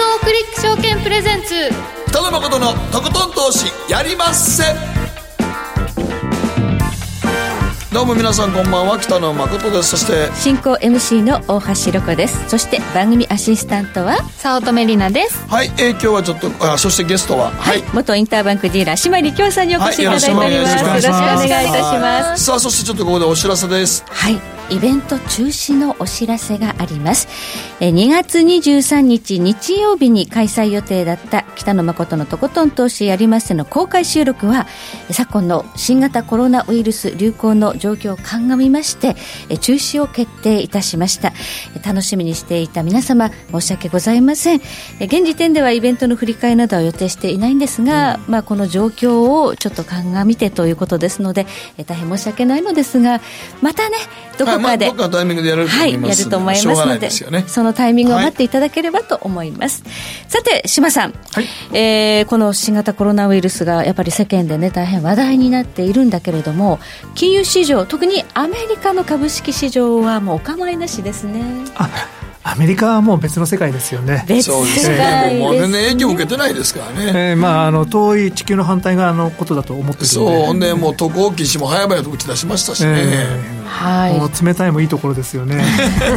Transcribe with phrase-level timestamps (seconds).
[0.00, 1.54] GMO クリック証券プレゼンツ。
[2.08, 4.64] 北野誠のとことん投資やりまっせ。
[7.92, 8.98] どうも皆さんこんばんは。
[8.98, 9.90] 北野誠です。
[9.90, 10.34] そして。
[10.34, 12.48] 進行 MC の大橋ロコです。
[12.48, 14.16] そして番組アシスタントは。
[14.38, 15.46] 早乙女里奈です。
[15.48, 17.50] はい、えー、今日はちょっとあそしてゲストは。
[17.50, 20.54] はい、元インターバンクディーラー島井力夫さんにお越しいただいております、はい。
[20.54, 21.16] よろしくお願いします。
[21.16, 22.44] よろしくお願いいたします。
[22.44, 24.02] さあそしてちょっとここでお知らせです。
[24.08, 27.28] はいイベント中止のお知らせがあります。
[27.80, 34.66] え2月23日日曜日に開催予定だった北野誠のとことん投資やりませの公開収録は
[35.10, 39.16] 昨今の新型コロナウイルス流行の状況を鑑みまして
[39.48, 41.32] え中止を決定いたしました。
[41.76, 44.60] え楽しみにしていた皆様申し訳ございません。
[45.00, 51.46] え現時点ではイベントの振り替えなどは予定していないんですが、まあこの状況をちょっと鑑みてということですので
[51.78, 53.20] え大変申し訳ないのですが
[53.62, 53.96] またね
[54.38, 57.44] どこかで、はいまあ、どっかのタイミングでやれるとはい、思いますやると思いますのでね。
[57.46, 59.82] そのタイミングを待っていただければと思います、
[60.28, 61.46] さて島さん、はい。
[61.72, 66.78] えーこの新型コロナウイルスがやっぱり世間でね大変話題になっているんだけれども
[67.14, 71.42] 金融市場特にアメリカの株式市場はもうお構いなしですね。
[71.76, 71.88] あ
[72.42, 74.24] アメリカはもう別の世界ですよね。
[74.26, 75.40] 別そうです世界ね。
[75.40, 77.30] もう全然です影響受けてないですからね。
[77.30, 80.46] えーまあ、あの遠い地球の反対側のことだと思ってるそうので。
[80.46, 84.14] ほんでもう渡航禁止も早々と打ち出しましたしね、えはい。
[84.14, 85.62] ーもう冷たいもいいところですよね。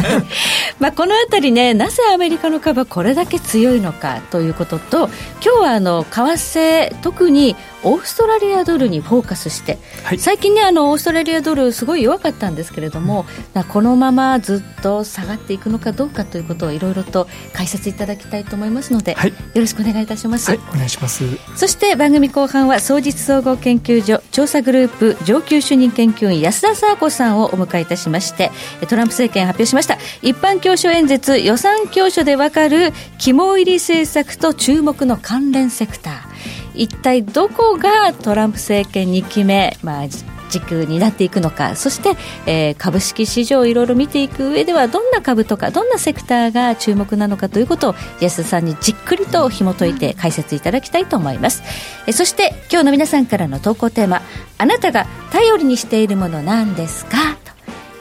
[0.79, 5.09] まあ、このあたりね、なぜアメリカの株はこれだけ強いのかということと、
[5.43, 10.19] 今日はあの為替、特にオーストラリアドルにフォーカスして、はい。
[10.19, 20.49] 最近ね、あのオーストラリアドル、すごい弱かったんですけれども、まあこのままずっと下がっていくのかどうかということをいろいろと解説いただきたいと思いますので、はいよろしくお願いいたします。
[20.49, 21.23] はい、お願いします。
[21.55, 28.51] そして番組後半は総実総合研究所調査グループ上級主任研究員安田沙子さんをお迎えいたしまして
[28.89, 36.33] トランプ政権発表しました一般教書演説予算教書でわかる肝入り政策と注目の関連セクター
[36.75, 40.07] 一体どこがトランプ政権2期目、まあ、
[40.53, 41.75] 軸になっていくのか。
[41.75, 42.15] そして、
[42.45, 51.63] えー株式市場をいろいろ見ていく上ではどんな株とかどんなセクターが注目なのかということを安田さんにじっくりと紐解いて解説いただきたいと思います、
[52.07, 54.21] えーそして今日の皆さんからの投稿テーマ
[54.57, 57.17] あなたが頼りにしているものなんですか？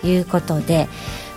[0.01, 0.89] ということで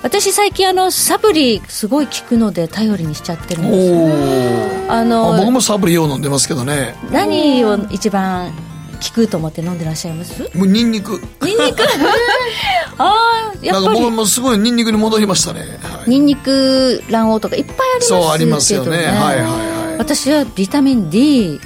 [0.01, 6.95] 私最近あのサプリすごい効くので頼りにしちゃってるんおですおあの僕もサプリよう飲んでますけどね。
[7.11, 8.53] 何を一番
[8.95, 10.41] 効くと思って飲んでらっしゃいます？
[10.57, 11.21] もうニンニク。
[11.41, 11.83] ニンニク？
[12.97, 13.99] ああやっぱり。
[13.99, 16.09] 僕もすごいニンニクに戻りましたね、はい。
[16.09, 18.97] ニンニク卵黄とかいっぱいありますそうありますよね。
[18.97, 19.97] はいはいはい。
[19.97, 21.59] 私はビタミン D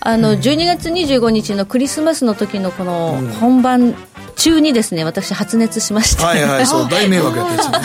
[0.00, 3.94] あの、12月25日のクリスマスの時のこの本番
[4.36, 7.78] 中にですね私発熱しまして、はいはいそう大迷惑やったやつね。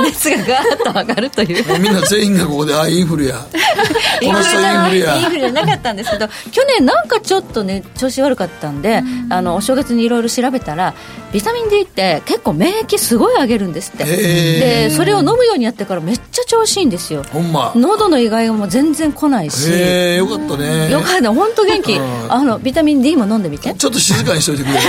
[0.04, 1.64] 熱がガーッと上がるという。
[1.80, 3.36] みんな全員がここであインフルや。
[4.22, 5.16] この人インフルや。
[5.16, 10.94] インフルじゃなかったんですけど去年なんかちょっとね調子悪かったんで、あのお正月にいろいろ調べたら
[11.34, 14.04] ビタミン D って結構免疫すごい上げるんですって。
[14.04, 17.24] へでそれを飲むようにやってからめっちゃ調子いいんですよ。
[17.24, 17.72] ほんま。
[17.74, 19.68] 喉の意外がもう全然来ないし。
[19.72, 20.92] へえよかったね。
[20.92, 21.34] よかった。
[21.34, 21.94] 本当元気。
[21.94, 22.32] うん。
[22.32, 23.68] あのビタミン D も飲んでみて。
[23.70, 24.80] もうちょっと静かにしといてくれる？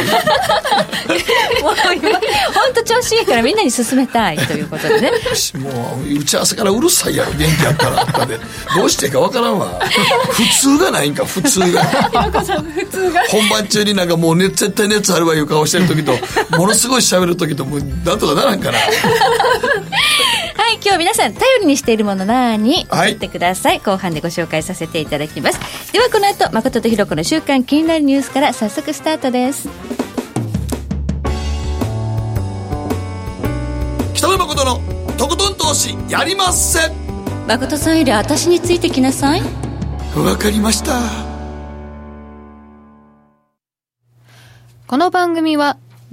[1.60, 1.74] 今
[2.54, 5.12] 本当調子いいからみんなに勧めたいということでね。
[5.58, 8.40] もう打ち合わせからうるさいやろ元気やったらとかで。
[8.76, 9.80] どうしていいかわからんわ。
[10.30, 11.84] 普通がないんか 普通が。
[13.30, 16.14] 本番中になんかもう、ね、絶対熱あるわいう顔してる時と
[16.58, 18.78] ものすごい喋る時ともうなんとかならんかな
[20.66, 22.86] はい今日皆さん頼りにしているもの何？
[22.90, 23.12] はい。
[23.12, 25.60] 送ってください、後半でご紹介させていただきます。
[25.92, 29.68] ではこの後誠とひろ子の週間気になるニュースから早速スタートです。
[34.14, 34.82] 北野誠の
[35.18, 36.80] とことん投資やりまっせ。
[37.48, 39.42] 誠さんより私についてきなさい。
[40.16, 41.00] わかりました。
[44.88, 45.78] この番組は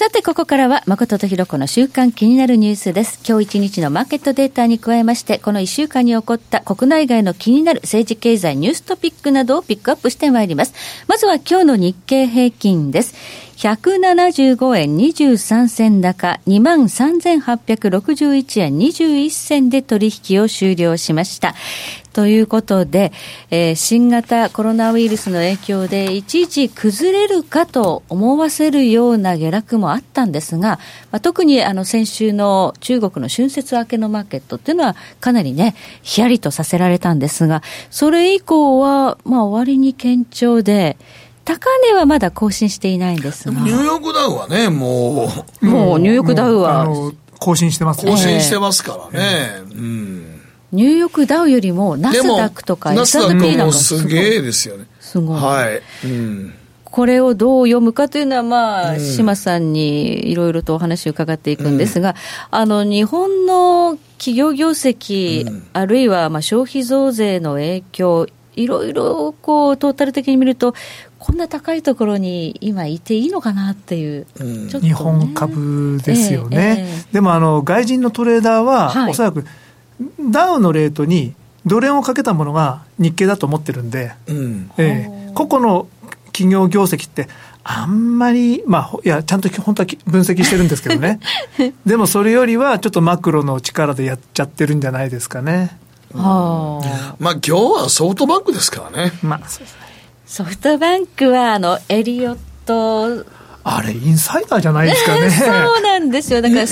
[0.00, 3.20] さて、ここからは、誠とひろこの週間気になるニュースです。
[3.28, 10.72] 今日一日のマーケットデータに加えまして、この一週間に起こった国内外の気になる政治経済ニューストピックなどをピックアップしてまいります。
[11.06, 13.14] まずは今日の日経平均です。
[13.60, 21.54] 175円23銭高、23,861円21銭で取引を終了しました。
[22.14, 23.12] ということで、
[23.50, 30.78] えー、新型コロナウイルスの影響でいちいち崩れるかと思わせるような下落もあったんですが、
[31.12, 40.96] まあ、特にあの先週の中国の春節明けのマーケットっていうのはかなりね、ヒヤリとさせられたんですが、それ以降は、まあ終わりに堅調で、
[41.50, 43.60] 高値はまだ更新していないんですが。
[43.60, 45.28] ニューヨークダウはね、も
[45.60, 45.66] う。
[45.66, 46.86] もうニューヨークダウは。
[47.40, 49.62] 更新してます更新してますからね。
[49.72, 50.40] うん
[50.72, 54.86] ニューヨークダウよりもナスダックとか S&P なんかすげえですよね。
[55.00, 55.40] すごい。
[55.40, 55.82] はい。
[56.06, 56.54] うん、
[56.84, 62.14] これをどう読むかというのは、まあ、島さんにいろいろとお話を伺っていくんですが、うん、
[62.50, 70.74] あの、日本の企業業績、うん、あるいはまあ消費増税の影響、いろいろこうトータル的に見ると、
[71.30, 79.44] こんな高いところに今いていいのかなっていう、うん、ね、日本株ですよね、えーえー、でもあの外人のトレーダーは、はい、おそらく
[80.18, 81.34] ダウのレートに
[81.64, 85.88] ドル円をかけたものが日経だと思ってるんで、うん、えー、個々の
[86.32, 87.28] 企業業績って、
[87.62, 91.20] あんまり、まあ、いや、ちゃんと本当は分析してるんですけどね。
[91.84, 95.76] でもそれよりは、ちょっとマクロの力でやっちゃってるんじゃないですかね。
[96.14, 99.12] はあ、まあ、今日はソフトバンクですからね。
[99.22, 99.89] まあ、そうですね。
[100.30, 103.26] ソフトバンクは、あの、エリオット。
[103.64, 105.26] あれ、インサイダーじゃないですかね。
[105.28, 106.40] そうなんですよ。
[106.40, 106.66] だから、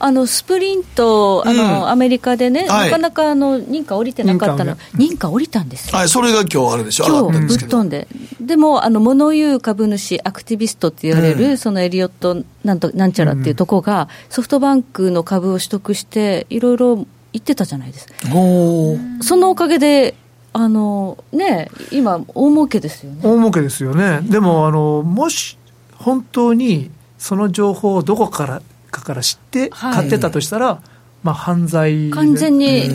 [0.00, 5.96] あの、スプリント、あの、うん、アメリカでね、はい、なかなか、あの、認可降りてなかったの、認可降りたんですよ。
[5.96, 8.08] はい、それが今日あれでしょ、今日、ぶっ飛んで。
[8.40, 17.06] でも、あの、物言う株主、アクティビストって言われる、うん、そのエリオット、なんと、なんちゃらっていうとこが、ソフトバンクの株を取得して、いろいろ言
[17.38, 18.12] ってたじゃないですか。
[19.22, 20.16] そのおかげで、
[20.60, 23.20] あのね、今、大儲けですよね。
[23.22, 24.22] 大儲けですよね。
[24.22, 25.56] でも、あの、もし、
[25.94, 30.88] 本当にその情報をどこからかから知って買ってたとしたら、はい、
[31.22, 32.88] まあ、犯罪完全に、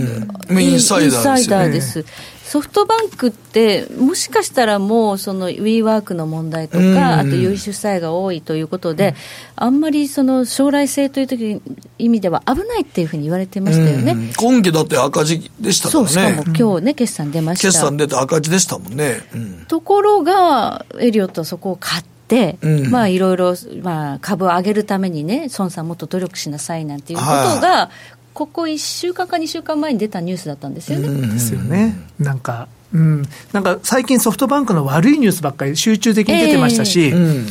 [0.49, 2.05] うん、インサイダーです、
[2.43, 9.15] ソフトバンクって、もしかしたらもう、そのウィーワークの問題とか、あと融資負債が多いということで、
[9.55, 11.61] あんまりその将来性という時
[11.97, 14.31] 意味では危ないっていうふうに言われてましたよね。
[14.37, 16.09] 今期だって赤字でしたからね。
[16.09, 17.67] そう、しかも今日ね、決算出ました。
[17.67, 19.21] 決算出て赤字でしたもんね。
[19.67, 22.12] ところが、エリオットはそこを買って、、
[22.61, 27.29] うん、まあいろいろ、まあ、株を上げるためにね、孫さんもっと努力しなさいなんていうこと
[27.61, 27.89] が、
[28.33, 31.27] ここ1週間か2週間前に出たニュースだったんですよね。
[31.27, 31.95] ですよね。
[32.19, 37.47] なんかうん、なんか最近ソフトバンクの悪いニュースばっかり集中的に出てましたし、えーうん、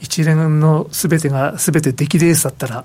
[0.00, 2.84] 一連のすべてがすべて出来レースだったら。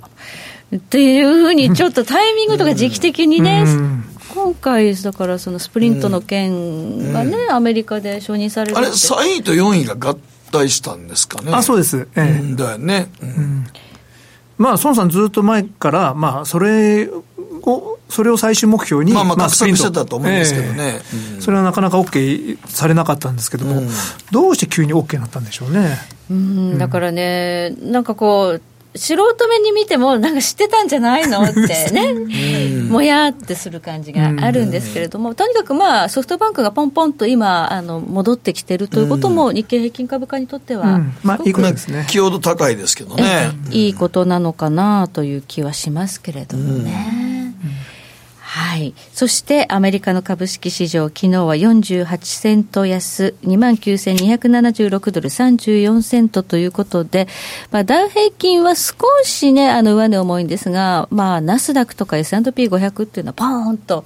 [0.75, 4.03] っていうふうに、ちょっとタイミングとか時期的にね、うん、
[4.33, 10.17] 今回、だからそのスプリントの件がね、うん、アメリカで承認されるあれ、3位と4位が合
[10.51, 11.51] 退したんですかね。
[11.53, 13.09] あそうです、ええ、だよね。
[13.21, 13.65] うん、
[14.57, 17.09] まあ、孫さん、ずっと前から、まあ、それ
[17.61, 23.89] を、それを最終目標に、まあ、まあ、画策してたと思うんですけどね、えーそれはなかなか OK されなかったんですけども、うん、
[24.31, 25.97] どうして急に OK になったんでしょうね。
[26.29, 28.61] うん、だからね、なんかこう、
[28.97, 31.41] 素人目に見ても、なんか知ってたんじゃないの？
[31.43, 32.13] ってね、
[32.89, 42.05] もやってする感じがあるんですけれども、とにかくまあ、ソフトバンクがポンポンと今、あの戻ってきてるということも、日経平均株価にとっては、まあ、いいことですね。
[42.09, 43.51] 気度高いですけどね。
[43.71, 47.36] いいことなのかなという気はしますけれどもね。
[48.57, 48.95] はい。
[49.13, 57.27] そしてアメリカの株式市場、昨日は48セント安、29,276ドル34セントということで、
[57.69, 64.05] まあ、ダウ平均は少しね、あの上値重いんですが、まあ、ナスダックとか S&P500 っていうのはポーンと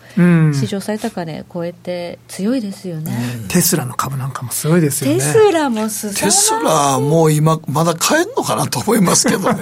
[0.53, 5.17] 市場最高値超えて強いですよね、うん、テスラの株なんかもすごいですよね。
[5.17, 9.61] テスラもすテスラもう今、まだ買えるのかなと思いますけどね。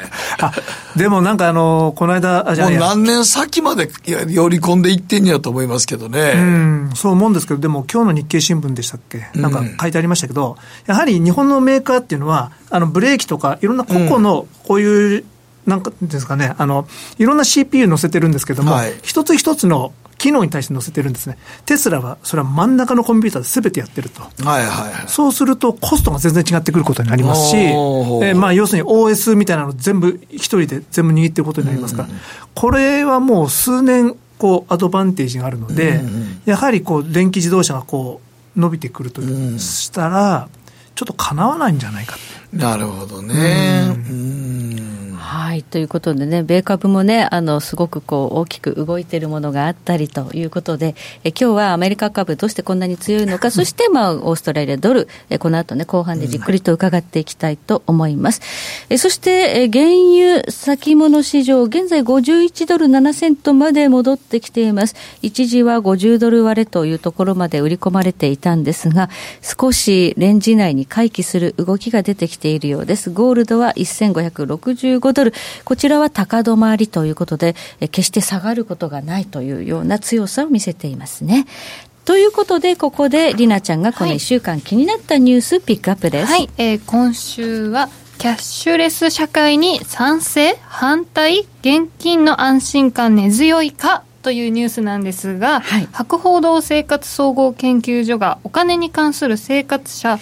[0.40, 0.52] あ、
[0.96, 6.32] でもなんかあの、この間、あ、じゃもう何年先まで、いや寄り込んでいってんやと思いますけどね。
[6.36, 10.56] うん、そう思うんですけど、でも今日の日経新聞でしたっけ、なんか書いてありましたけど、
[10.86, 15.24] やはり日本のメーカーっていうのは、あのブレーキとか、いろんな個々のこういう、
[15.66, 21.38] なんかですかね、あのいろんな CPU 載せてるんですけども、はい、一つ一つの機能に対して載せてるんですね。
[21.64, 24.20] テスラは、それは真ん中のコンピューターで全てやってると。
[24.46, 32.16] はいはい、そうすると、コストが全然違ってくることになりますし、えー、まあ、要するに OS みたいなの全部一人で全部握ってることになりますから、うん、
[32.54, 38.20] これはもう数年、こう、アドバンテージがあるので、うん、やはりこう、電気自動車がこ
[38.56, 40.50] う、伸びてくるとしたら、
[40.94, 42.18] ちょっとかなわないんじゃないか
[42.52, 43.34] なるほどね。
[43.88, 43.94] は
[45.32, 58.40] はい、ということでね、米株もね、あの、すごくこう、大きく動いているものがあったりということで、え今日はアメリカ株どうしてこんなに強いのか、 そして、まあ、オーストラリアドル、えこの後ね、後半でじっくりと伺っていきたいと思います。
[58.88, 59.84] えそして、え原
[60.14, 64.96] 油先物市場、現在51ドル7セントまで戻ってきています。
[65.22, 69.08] 一時は50ドル割れというところまで売り込まれていたんですが、
[69.42, 73.10] 少しレンジ内に回帰する動きが出てきているようです。
[73.10, 75.34] ゴールドは1565ドル。
[75.64, 81.46] こちらは高止まりということで、決して下がることがないというような強さを見せていますね。
[82.04, 86.32] ということで、ここでりなちゃんがこの1週間気になったニュースピックアップです。
[86.32, 100.18] はい、えー、今週はキャッシュレス社会に賛成反対現金の安心感根強いかというニュースなんですが、はい、博報堂生活総合研究所がお金に関する生活者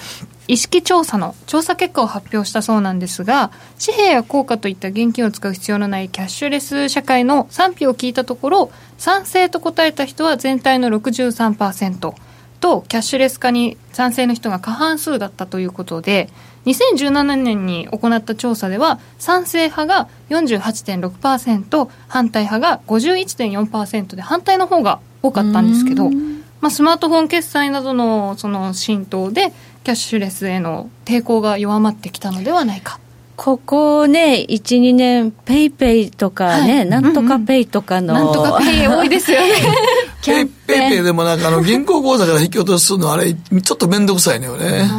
[0.48, 3.52] 意識調査の調査結果を発表したそうなんですが
[3.84, 12.14] 紙幣や硬貨といった現金を使う必要のないキャッシュレス社会の賛否を聞いたところ賛成と答えた人は全体の63%
[12.60, 16.28] とキャッシュレス化に賛成の人が過半数だったということで
[16.66, 26.10] 2017年に行った調査では賛成派が48.6%反対派が51.4%で反対の方が多かったんですけど、
[26.60, 29.52] まあ、スマートフォン決済などのその浸透で
[29.84, 33.00] キャッシュレスへの抵抗が弱まってきたのではないか。
[33.36, 38.12] ここね、1、2年、 PayPay とかね、はい、なんとかペイとかの。
[38.12, 39.54] なんとかペイ多いですよね。
[40.26, 44.90] PayPay でもなんかあの銀行口座から引き落としするのあれ、ちょっっと面倒くさいのよね。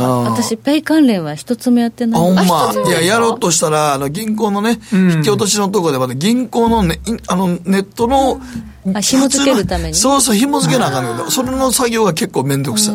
[0.00, 2.20] 私、ペイ関連は一つもやってない。
[2.20, 2.72] ほんま。
[2.86, 2.90] い。
[2.90, 8.40] や、やろうとしたら、あの、銀行のね、引き落としのところでまた銀行のね、あの、ネットの、
[8.94, 9.94] あ、紐付けるために？
[9.94, 12.94] そうそう、紐付けなあかんけど、それの作業が結構面倒くさい。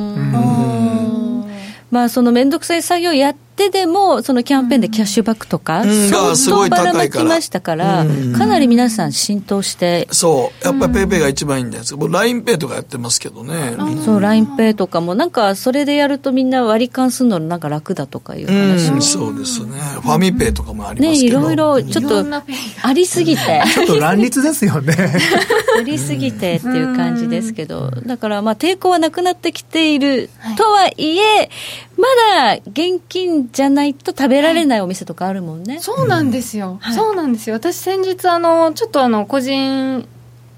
[1.92, 8.06] まあ、その面倒くさい作業やってでも、そのキャンペーンでキャッシュバックとか、相当ばらまきましたから、
[8.38, 10.08] かなり皆さん浸透して。
[10.12, 13.76] そう、やっぱり PayPay が一番いいんですけど、 LINE Pay とかやってますけどね。
[14.04, 19.02] そう、 LINE Pay とかも、なんかそれでやるとみんな割り勘するのなんか楽だとかいう話も。
[19.02, 19.78] そうですね。
[20.02, 21.40] FamiPay とかもありますけど。
[21.42, 22.26] ね、いろいろちょっと
[22.82, 23.64] ありすぎて。
[23.74, 24.96] ちょっと乱立ですよね。
[25.78, 31.50] ありすぎてっていう感じですけど、だからまあ抵抗はなくなってきているとはいえ、
[32.02, 35.80] まだ現金じゃないと食べられないお店とかあるもんね。
[35.80, 36.80] そうなんですよ。
[36.82, 37.56] はい、そうなんですよ。
[37.56, 40.08] 私先日あのちょっとあの個人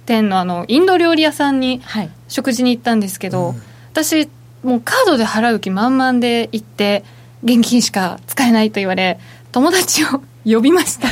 [0.06, 1.82] 店のあのインド料理屋さんに
[2.30, 3.58] 食事に行ったんですけど、はい、
[3.92, 4.30] 私
[4.64, 7.04] もうカードで払う気満々で行って
[7.44, 9.20] 現金しか使えないと言われ
[9.52, 11.08] 友達を呼びました。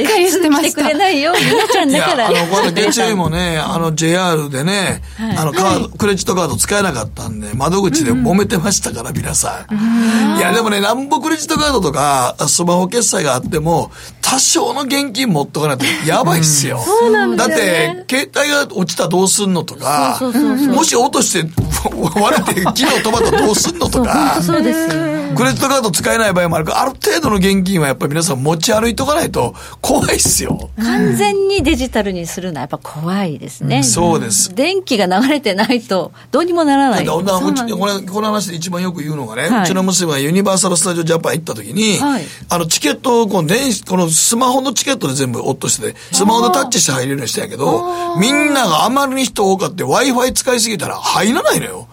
[0.00, 0.82] っかりしてました。
[0.82, 2.30] くれないよ、みなちゃんだから。
[2.30, 10.38] いや、あの、これ月曜もね、あの、JR でね、はい、あの、カード、クレジットカード使えなかったんで、窓口で揉めてましたから、皆さん。
[10.38, 13.90] いや、でもね、なんぼクレジットカードとか、スマホ決済があっても、
[14.22, 16.80] 多少の現金持っとかないとやばいっすよ。
[16.84, 21.48] そうなんだ、ね、って、携帯が落ちたらどうすんのとか、もし落として
[22.20, 30.70] 割れて、昨日止まったらどうすんのとか、そうですクレジットカード使えない場合もあるから、ある程度の現金はやっぱり皆さん持ち歩いとかないと怖いっすよ。
[30.76, 33.78] 完全にデジタルにするのはやっぱ怖いですね。
[33.78, 34.54] うん、そうです。
[34.54, 37.06] 電気が流れてないとどうにもならない。
[37.06, 51.88] この話で一番よく言うのがね、はい、うちの娘がユニバーサル・スタジオ・ジャパン行った時に、はい、あのチケットをこの電子、このスマホのチケットで全部落としてて、スマホでタッチして入れるようにしたんやけど、みんながあまりに人多かって Wi-Fi 使いすぎたら入らないのよ。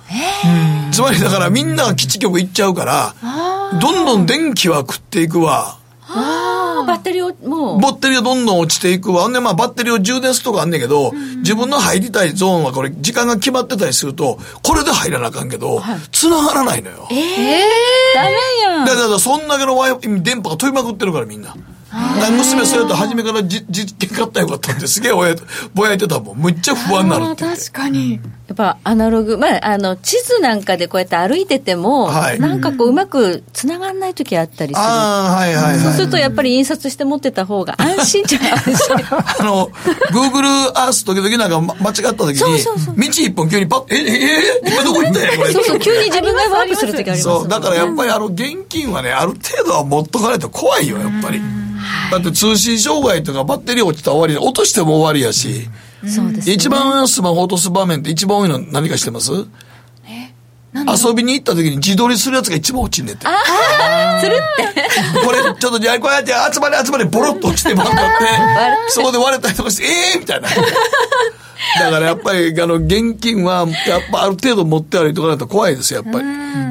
[0.91, 3.15] つまりだからみんなが基地局行っちゃうから、
[3.79, 5.77] どんどん電気は食っていくわ。
[6.09, 7.81] ああ、バッテリーをもう。
[7.81, 9.27] バッテリーがどんどん落ちていくわ。
[9.27, 17.07] んで、まあ、バッテリーを充電するとかあんねんけど、うん、自分の入りたいゾーンはこれ、時間が決まってたりすると、これで入らなあかんけど、はい、繋がらないのよ。
[17.11, 18.31] ええー、ダメ
[18.63, 18.85] やん。
[18.85, 19.75] だから、そんだけの
[20.23, 21.55] 電波が飛びまくってるから、みんな。
[21.91, 25.11] 娘それと初めからじ実験買ったらよかったんですげえ
[25.73, 39.67] ぼやいてたもんむっちゃ不安になるって確かにやっぱアナログまああの地図なんかでこうやって歩いてても、はい、なんかこううまくつながんない時あったりするはいはい、そうするとやっぱり印刷して持ってた方が安心じゃないですかあの
[40.11, 44.27] Google アース時々なんか間違った時にそうそうそう道一本急にパッえええ
[44.65, 51.41] え今どこ行ったんやこれそうそう急に自分がワープする時ありますそうだからやっぱりあの現金はねある程度は持っとかないと怖いよやっぱり。
[52.11, 55.67] だって通信障害とかバッテリー落ちたら終わり落としても終わりやし、
[56.07, 59.31] そうです、ね、一番スマホ落とす場面って一番多いの何かしてます？
[60.73, 63.25] 遊びに行った時に自撮りするやつが一番落ちんねって。
[63.25, 63.31] あ
[64.17, 65.25] あするって。
[65.25, 67.97] これ、ちょっと、こうやって集まり集まりボロッと落ちてもらって、
[68.89, 70.49] そこで割れたりとかして、ええー、みたいな。
[71.79, 76.21] だからやっぱり、あの、現金は、やっぱある程度持って歩いとかないと怖いですよ、やっぱ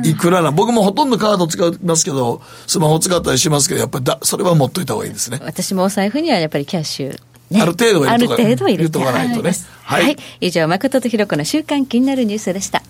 [0.02, 0.10] り。
[0.10, 0.50] いくらな。
[0.50, 5.40] 僕もほとんどカード使いますけど、スマホ使ったりしますけど、やっぱりだ、それは持っといた方がいいですね。
[5.42, 7.18] 私もお財布にはやっぱりキャッシュ。
[7.50, 9.52] ね、ある程度は入れとかある程度入れとかないとね。
[9.84, 10.02] はい。
[10.02, 12.82] はい、以上、誠とひろ子の週間気になるニュースでした。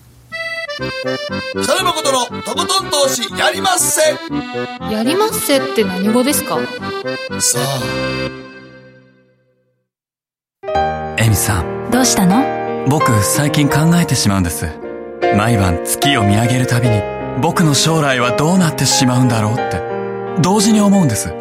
[0.77, 0.85] 北
[1.75, 4.01] 野誠のとことん投資やりまっせ
[4.93, 6.59] やりまっせって何語ですか？
[7.39, 7.57] さ
[10.67, 12.85] あエミさんどうしたの？
[12.87, 14.67] 僕最近考えてしまうんです。
[15.35, 17.01] 毎晩月を見上げるたびに
[17.41, 19.81] 僕の将来はどうなってしまうんだろうって。
[20.39, 21.33] 同時に思うんです。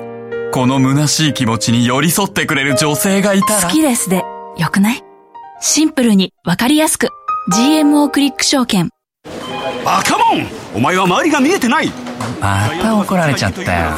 [0.55, 3.69] この虚しい気持ちに寄り添ってくれる女性がいたら。
[3.69, 4.25] 好きですで。
[4.57, 5.05] よくない？
[5.61, 7.11] シンプルにわかりやすく。
[7.53, 8.89] GMO クリック証券。
[9.85, 10.47] バカモン！
[10.75, 11.93] お前は周りが見えてない
[12.41, 13.91] また怒られちゃったよ。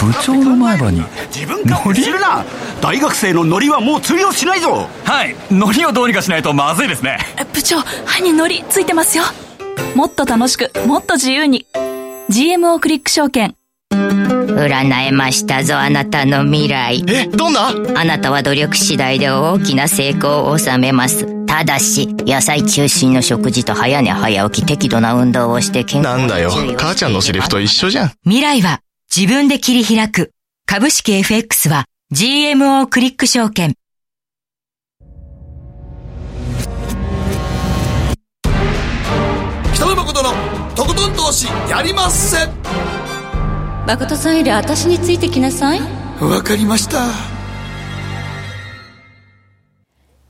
[0.00, 1.02] 部長の前歯に。
[1.34, 2.44] 自分からするな。
[2.80, 4.88] 大学生のノリはもう通用しないぞ。
[5.04, 5.36] はい。
[5.50, 7.18] ノリをどうにかしないとまずいですね。
[7.52, 9.24] 部長歯にノリついてますよ。
[9.94, 11.66] もっと楽しくもっと自由に。
[12.30, 13.54] GMO クリック証券
[13.90, 17.04] 占えましたぞあなたの未来。
[17.08, 17.68] えどんな？
[17.96, 21.44] あなたは努力次第で大きな成功を収めます。
[21.46, 26.50] ただし野菜中心の食事と早寝早起き適度な運動をして健康なんだよ。
[26.76, 28.12] 母ちゃんのセリフと一緒じゃん。
[28.24, 28.80] 未来は
[29.14, 30.32] 自分で切り開く。
[30.66, 33.74] 株式 FX は GMO クリック証券。
[39.74, 40.30] 北野誠の
[40.74, 42.38] とことん投資やりまっせ
[43.86, 45.80] 誠さんより私についてきなさい
[46.18, 47.10] わかりました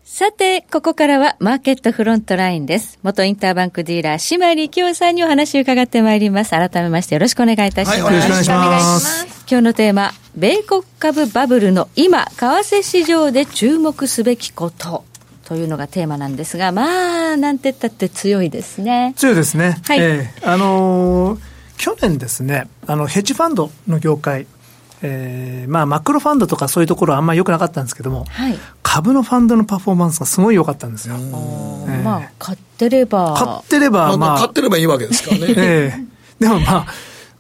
[0.03, 3.01] さて、ここからはマーケットフロントラインです。
[3.03, 6.51] 元インターバンクディーラー、島利清さんにお話を伺ってまいります。
[6.51, 8.03] 改めましてよろしくお願いいたします。
[8.03, 9.45] はい、よろしくお願いします。
[9.49, 15.05] 今日のテーマ、米国株バブルの今、為替市場で注目すべきこと。
[15.47, 19.15] というのがテーマなんですが、まあ、なんて言ったって強いですね。
[19.17, 19.81] 強いですね。
[19.85, 20.01] はい。
[20.01, 21.54] えー、あのー、
[21.85, 24.47] 去年ですね、あの、ヘッジファンドの業界、
[25.03, 31.17] えーまあ、マクロファンドとかそういうところはあんまり良くなかったんですけども、はい、株のファンドのパフォーマンスがすごい良かったんですよ。
[31.17, 33.35] えー、まあ、買ってれば。
[33.35, 34.39] 買ってれば、まあ。
[34.39, 35.47] 買ってればいいわけですからね。
[35.59, 36.87] えー、でもまあ、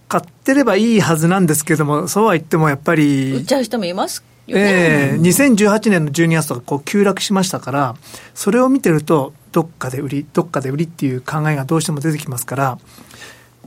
[0.08, 3.32] 買ってればいいはずなんですけども、そうは言ってもやっぱり。
[3.32, 7.96] 売っちゃう人もいますええー、2018年の12月とかこう急落しましたから、
[8.34, 12.78] それを見てると、どっかで売り、どっかで売りっていう考えがどうしても出てきますから、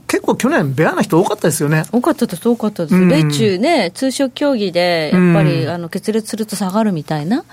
[0.08, 1.84] 結構去年、ベアな人多かったですよね。
[1.92, 2.94] 多かったです、多かったです。
[2.96, 7.44] うん、米中ね、通商協議で、やっぱり、うん、あの決裂すると下がるみたいな、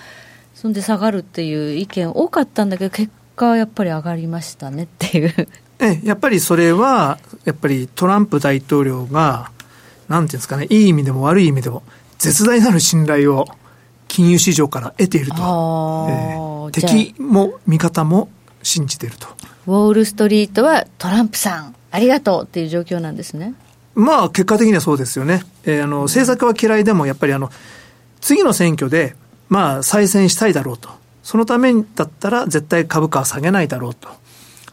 [0.55, 5.47] そんで下がるっていう意見多かったんだけど、結果、やっぱり上がりましたねっていう。
[5.79, 9.51] えやっぱりそれは、やっぱりトランプ大統領が、
[10.07, 11.83] なんていうんですかね、いい意味でも悪い意味でも、
[12.19, 13.47] 絶大なる信頼を
[14.07, 15.35] 金融市場から得ていると。
[16.09, 18.29] えー、敵も味方も
[18.63, 19.27] 信じていると。
[19.67, 23.53] ウォール・ストリートはトランプさん、ありがとうっていう状況なんですね。
[23.95, 25.43] まあ、結果的にはそうですよね。
[25.63, 27.49] えー、あの、政策は嫌いでも、やっぱりあの、
[28.19, 29.15] 次の選挙で、
[29.47, 30.89] まあ、再選したいだろうと。
[31.23, 34.09] そのためだったら、絶対株価は下げないだろうと。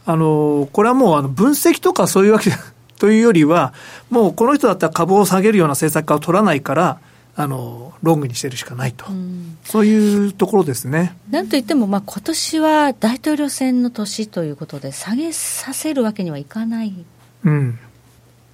[0.05, 2.51] あの、これはもう、あの、分析とかそういうわけ
[2.99, 3.73] というよりは、
[4.09, 6.99] もうこの人だったら株を下げるような政策家を取らないから、
[7.35, 11.15] あのロングにしてるしかないと、うん、そういうところですね。
[11.31, 16.93] なんといっても、まあ今年は大統領選の年ということで、下げさせるわけにはいかない
[17.45, 17.79] うん。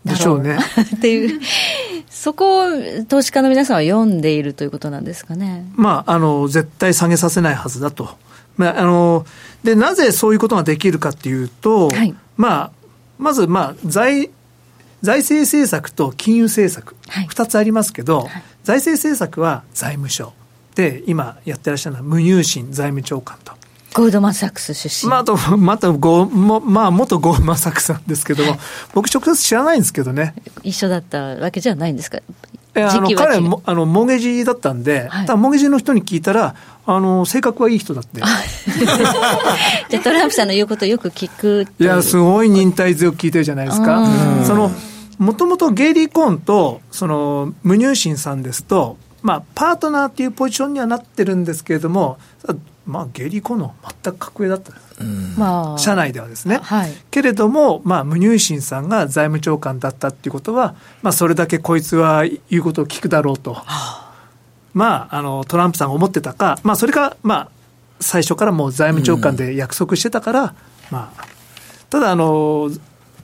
[0.05, 0.57] でしょうね。
[0.95, 1.39] っていう、
[2.09, 5.65] そこを投資家の皆さんは読んでいるということなんですかね。
[5.75, 8.09] まあ、あの、絶対下げさせないはずだと。
[8.57, 9.25] まあ、あの、
[9.63, 12.71] で、なぜそういうことができるかっていうと、はい、まあ、
[13.17, 14.29] まず、まあ、財、
[15.01, 16.95] 財政政策と金融政策、
[17.27, 20.33] 二、つありますけど、はい、財政政策は財務省
[20.75, 23.53] で、今やってらっしゃるのは無入信財務長官と。
[23.93, 25.09] ゴールドマン・サックス出身。
[25.09, 28.57] まあ、あと、またゴ、まあ、元ゴールドマン・サックスなんですけども、
[28.93, 30.35] 僕直接知らないんですけどね。
[30.63, 32.19] 一緒だったわけじゃないんですか？
[32.75, 36.53] えあの彼もあのモゲジだったんで、はい、たモゲジの人に聞いたら
[36.85, 38.21] あの性格はいい人だって。
[39.89, 44.05] じゃトランプさんの言うことよく聞くいやすごい忍耐強く聞いてるじゃないですか。
[44.45, 44.71] その
[45.17, 52.19] もともとゲイリー・コーンとその無入信さんですとまあパートナーっていうポジションにはなってるんですけれども
[52.89, 64.13] まあ、ゲイリー・コーの全く格上だった、うん、社内ではですね、はい、けれども、まあ、無入信さんが財務長官だったっていうことは、まあ、それだけこいつは言うことを聞くだろうと、はあ、
[64.73, 67.49] まあ、あのトランプさんが思ってたか、まあ、それか、まあ、
[67.99, 70.49] 最初からもう財務長官で約束してたから、うん、
[70.89, 71.25] まあ、
[71.89, 72.71] ただあの、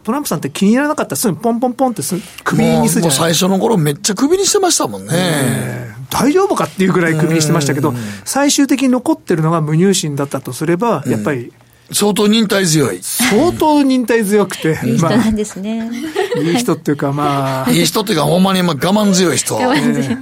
[0.04, 3.18] トランプさんって気に入らなかったらすぐポンポンポンってす首にするじゃない。
[3.18, 5.95] 最初の頃めっちゃ首にしてましたもんね。
[6.10, 11.52] 大丈夫かっていうぐらいクビにしてましたけど、最終的に残ってるのが無入信だったとすれば、やっぱり、
[11.92, 13.00] 相当忍耐強い。
[13.02, 14.80] 相当忍耐強くて。
[14.86, 15.84] いい人なんですね。
[15.84, 17.72] まあ、いい人っていうかまあ。
[17.72, 19.56] いい人っていうか、ほんまにまあ我慢強い人。
[19.56, 20.16] 我慢強い。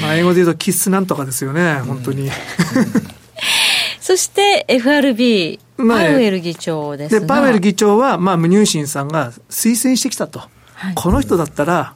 [0.00, 2.30] まあ、英語で言うと、キッスなんとかですよね、本当に。
[4.00, 5.88] そして FRB、パウ
[6.20, 10.40] エル議長ですでパウエル議長は、まあ、無入信さんが推薦してきたと、
[10.74, 11.94] はい、この人だったら、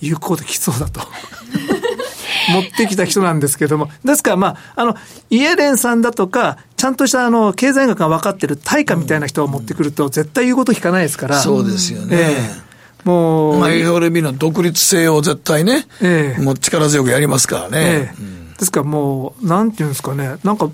[0.00, 1.00] 有効できそうだと。
[2.50, 4.96] 持ってきた人なんですけども、ですから、まあ、あの、
[5.30, 11.40] イエレンさんだとか、ちゃんとしたあの経済学が分かってる対価みたいな人を持ってくると、絶対言うこと聞かないですから。
[11.40, 12.16] そうですよね。
[12.18, 13.58] えー、もう。
[13.58, 17.70] まあ、FRB の独立性を絶対ね、えー、もう力強くやりますからね。
[17.78, 20.70] えー、ですからもう、なんていうんですかね、なんか、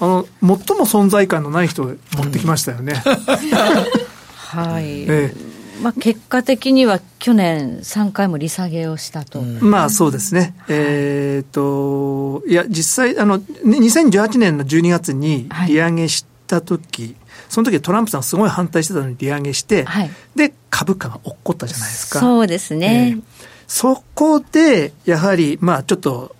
[0.00, 1.86] あの、最も存在感のない人を
[2.16, 2.94] 持ってきましたよね。
[4.34, 5.02] はい。
[5.02, 5.53] えー
[5.84, 9.42] まあ、結果的には去年3回も利下げをしたと。
[9.42, 10.54] まあそうですね。
[10.68, 17.16] えっ、と、いや、実際、あの、2018年の12月に利上げした時、はい、
[17.50, 22.20] その時トランプさんすごい反対してたのに利上げして、はい、で、株価が落っこったじゃないですか。
[22.20, 23.16] そうですね。
[23.16, 23.22] えー、
[23.66, 26.34] そこで、やはり、まあちょっと、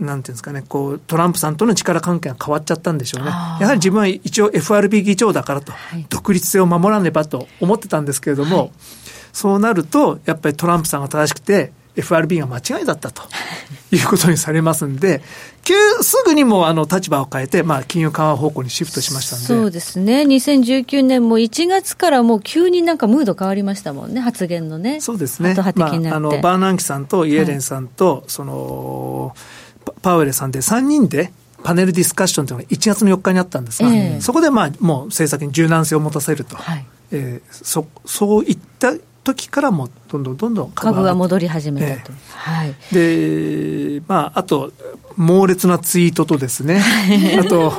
[0.00, 3.28] なんていうんですかね、こう、トランプさんとの力関係が変わっちゃったんでしょうね。
[3.28, 8.70] やはり自分は一応 FRB 議長だからと、はい、独立性を守らねばと思ってたんですけれども、はい、
[9.32, 13.22] そうなると、やっぱりトランプさんが正しくて、FRB が間違いだったと
[13.92, 15.22] いうことにされますんで、
[15.64, 19.46] 急すぐにもあの立場を変えて、まあ、金融緩和方向にシフトしましたんで。
[19.46, 25.00] そうですね、2019年も1月からもう急になんかムード変わりましたもんね、発言のね。
[25.00, 29.34] そうですね、まあ、あのバーナンキさんとイエレンさんと、はい、その
[30.02, 42.74] パウエルさんで3人でパネルディスカッションというのが1月の4日にあったんですが、えー、そこでまあもう政策に柔軟性を持たせると、はい、えー、そそういった時からもどんどんどんどん株が戻り始めたと、えー、はい、
[43.98, 44.72] で、まあ、あと
[45.16, 46.82] 猛烈なツイートとですね。
[47.38, 47.74] あと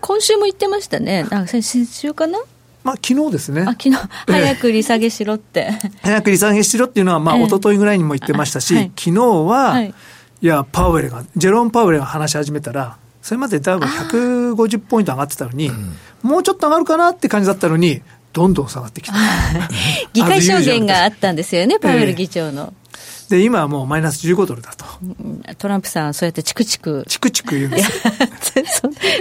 [0.00, 1.24] 今週も言ってましたね。
[1.24, 2.38] なんか先週かな？
[2.84, 3.62] まあ、昨日ですね。
[3.62, 3.96] あ、昨日、
[4.28, 5.72] 早く利下げしろって。
[6.02, 9.94] 早く利下げしろっていうのは、まあ、一昨日ぐらいにも言ってましたし、はい、昨日は、はい
[10.40, 15.70] いや、パウエルが、ジェロン・パウエルが話し始めたら、それまで多分150ポイント上がってたのに、
[16.22, 19.14] もうちょっと上がるかなって感じだったのに、どんどん下がってきた。
[20.12, 22.72] 議会証言があったんですよね、パウエル議長の。
[23.28, 24.84] で、今はもうマイナス15ドルだと。
[25.58, 27.04] トランプさん、そうやってチクチク。
[27.08, 27.92] チクチク言うんです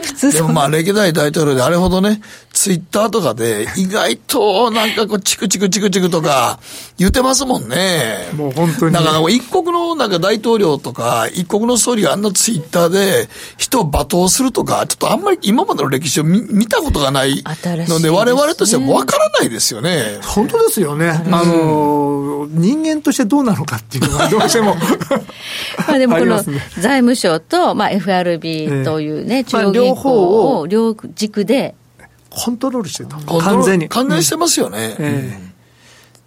[0.04, 2.22] 普通でもまあ、歴代大統領であれほどね、
[2.54, 6.60] ツイッターとかで、意外となんかこう、チクチクチクチクとか、
[6.98, 8.30] 言ってますもんね。
[8.36, 8.94] もう本当に。
[8.94, 20.20] だから一国のなんか大統領とか、一国の総理があんなツイッターで、人を罵倒するとか、ちょっとあんまり今までの歴史を見見たことがないので、我々としては分からないですよね。
[20.24, 21.10] 本当ですよね。
[21.10, 24.76] あの、人間としてどうなのかってっていうのはどうしても
[25.88, 31.76] まあでもこの財務省と、まあ、FRB というね、中央銀行を両軸で。
[32.30, 33.88] コントロールしてると完全に。
[33.90, 35.40] 完全してますよね、え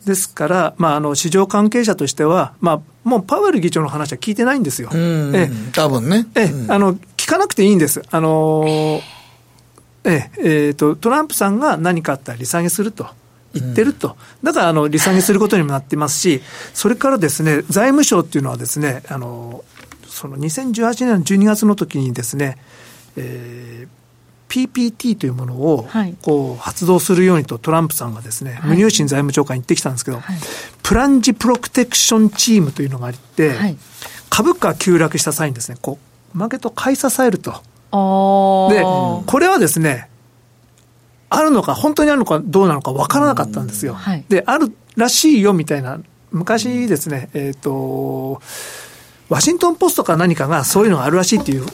[0.04, 4.90] ー、ですから、まあ、あの市場関係者としては、まあ、もうパウエル議長の話は聞いてないんですよ。
[4.94, 6.26] ええ、多分ね。
[6.34, 8.02] ええ、あの、聞かなくていいんです。
[8.10, 9.02] あの
[10.04, 10.30] ええ。
[10.38, 13.06] えーと、トランプさんが何かあったら利下げすると。
[13.54, 16.42] 言ってると、だからあの利下げすることにもなってますし、
[16.74, 19.64] それからですね財務省っていうのはですね、あの
[20.06, 22.58] その2018年の12月の時にですね、
[23.16, 25.86] えー、PPT というものを
[26.22, 30.36] こう発動するようにとトランプさんがですね、はい、無入信財務長官に言ってきたんですけど、はい、
[30.82, 33.76] プランジプロテクションチームというのがあって、はい、
[34.30, 35.98] 株価急落した際にですね、こ
[36.34, 37.52] う、マーケットを買い支えると。
[37.52, 37.58] で、
[37.92, 40.08] これはですね、
[41.30, 43.94] あるのか、本当にあるのかどうなのか分からなかったんですよ。
[43.94, 48.40] はい、で、あるらしいよみたいな、昔ですね、えっ、ー、と、
[49.28, 51.66] ワシントン・ポストか何かがそういうのがあるらしいっていう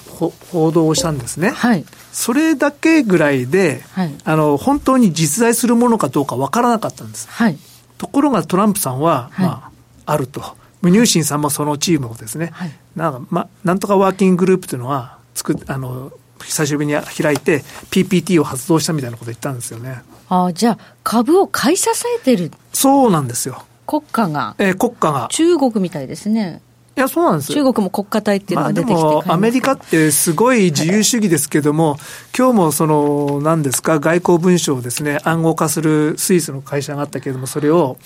[0.51, 1.51] 報道をしたんですね。
[1.51, 7.29] はい、それだけぐらいで、はい、あの、本当に実在するものかどうか分からなかったんです。
[7.31, 7.59] はい、
[7.97, 9.71] ところがトランプさんは、ま
[10.07, 10.43] あ、あると。
[10.83, 12.53] 無入信さんもそのチームをですね、
[12.95, 16.13] なんか、ま、なんとかワーキンググループというのは、つく、あの、
[16.47, 20.03] 久しぶりに開いて PPT を発動したみたいなこと言ったんですよね。
[20.29, 23.65] ああ、じゃあ株を買い支えてるそうなんですよ。
[23.87, 24.55] 国家が。
[24.59, 25.29] えー、国家が。
[25.31, 26.61] 中国みたいですね。
[26.97, 31.97] いや、そうなんです中国も国家体っていうのが出てきて、まあ、でも、アメリカってすごい自由主義ですけども、
[32.37, 37.99] 今日もその、何ですか、外交文書をですね、暗号化するスイスの会社があったけれども、それを、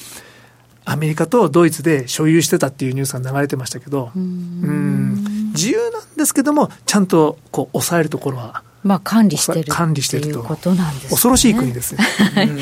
[0.89, 5.53] アメリカとドイツで所有してたっていうニュースが流れてましたけど、うん。
[5.53, 8.63] 自由なんですけども、ちゃんとこう抑えるところは。
[8.85, 10.29] まあ、管理してる管理してると。
[10.29, 12.07] いうことなんです、ね、恐ろしい国ですね。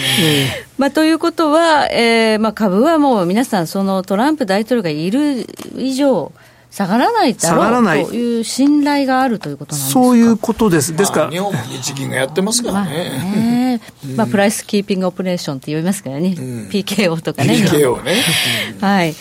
[0.76, 6.32] まあ、ということは、えーまあ、株はもう皆さん、そのトランプ大統領がいる以上、
[6.70, 10.00] 下がらないだろうという信頼があるということなんですか？
[10.02, 10.94] そういうことです。
[10.94, 13.10] ですから、まあ、日本も日銀がやってますからね。
[13.16, 13.80] まあ、ね
[14.16, 16.34] まあ、プライスキーピングオペレーションって言いますからね。
[16.38, 17.54] うん、PKO とかね。
[17.54, 18.14] PKO ね。
[18.80, 19.14] はい。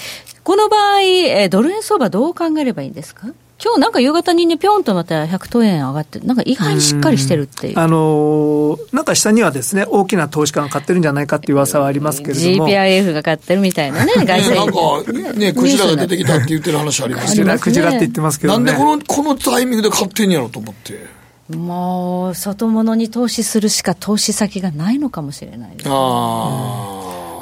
[0.44, 3.28] この場合、えドル円相場どう考えればいいんですか？
[3.64, 7.80] 今日なんか夕方にね、ぴょんとまた100等円上がって、なんか意外にしっかりしてるっていう。
[7.80, 12.68] あのー、なんか下にはですね、大きな投資家が買ってるんじゃないかっていう噂はありますけれども。
[12.68, 14.56] GPIF が買ってるみたいなね、 外線。
[14.56, 21.08] なんか、ね、クジラが出てきたって言ってる話ありますけど、クジラって言ってますけど、ね、なんでこの、このタイミングで買ってんやろうと思って。
[21.56, 25.98] もう、外物に投資するしか投資先がないのかもしれないです、ね、あ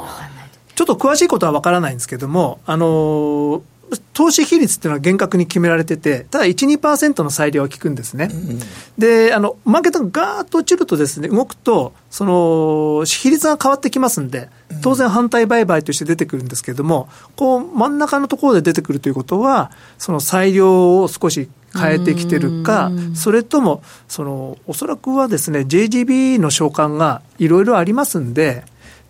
[0.06, 0.28] あ、
[0.76, 3.60] ちょっと詳しいことはわからないんですけども、あのー
[4.12, 8.30] 投資比率っていうのは厳格に決められてて、ただ1、2%の裁量は効くんですね。
[8.32, 8.60] うん、
[8.98, 14.48] で、あの、マーケットがガーッと落ちるとですね、動くと、その、比率が変わってきますんで、
[14.82, 28.64] 当然反対売買として出てくるんですけれども、こう、真ん中のところで出てくるということは、その裁量を少し変えてきてるか、それとも、その、おそらくはですね、JGB の償還がいろいろありますんで、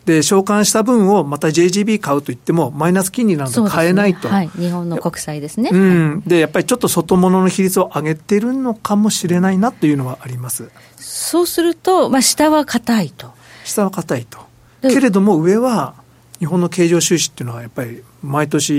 [0.07, 5.71] で、償還した分をまた JGB 買うといっても、マイナス金利なので買えないと、ね、はい、日本の国債ですね。
[5.73, 10.71] うん、で、やっぱりちょっと外物の比率を上げてるのかもしれないなというのはあります。
[10.97, 13.31] そうすると、まあ、下は硬いと。
[13.65, 14.39] 下は硬いと。
[14.83, 15.95] けれども、上は、
[16.39, 18.73] 日本の経常収支っていうのは、やっぱり毎年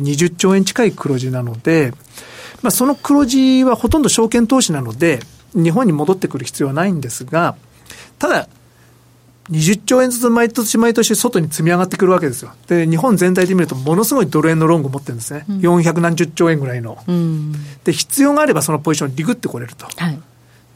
[0.00, 1.94] 20兆円近い黒字なので、
[2.60, 5.20] まあ、その黒字はほとんど証券投資なので、
[5.54, 7.56] 日本に戻ってくる必要はないんですが、
[8.18, 8.48] ただ、
[9.50, 12.52] 20兆円ずつ毎年毎年外に積み上がってくるわけですよ。
[12.66, 15.44] で、日本全体で見るとものすごいドル円のロング持ってるんですね。
[15.48, 17.52] うん、400何十兆円ぐらいの、うん。
[17.84, 19.86] で、必要があればそのポジションにリグってこれると。
[19.86, 20.20] はい、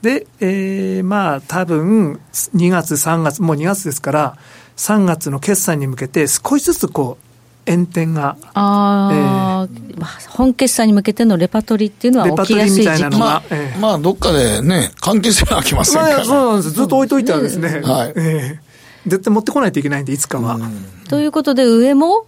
[0.03, 4.39] で、えー、まあ多分2月、3月、もう2月ですから、
[4.77, 7.30] 3月の決算に向けて少しずつこう、
[7.71, 8.37] 炎天が。
[8.55, 16.71] あえー、まあ、本決算に向けてのレパトリーっていうのは起きやすい時期まあ、えー、まあ、どっかでね、関係性はきませんから、まあ、そうなんです。
[16.73, 17.81] ずっと置いといたらですね。
[17.81, 18.13] ねはい。
[18.17, 18.71] えー
[19.07, 20.59] 絶対持ってこないといけないんで、いつかは。
[21.09, 22.27] ということで、上も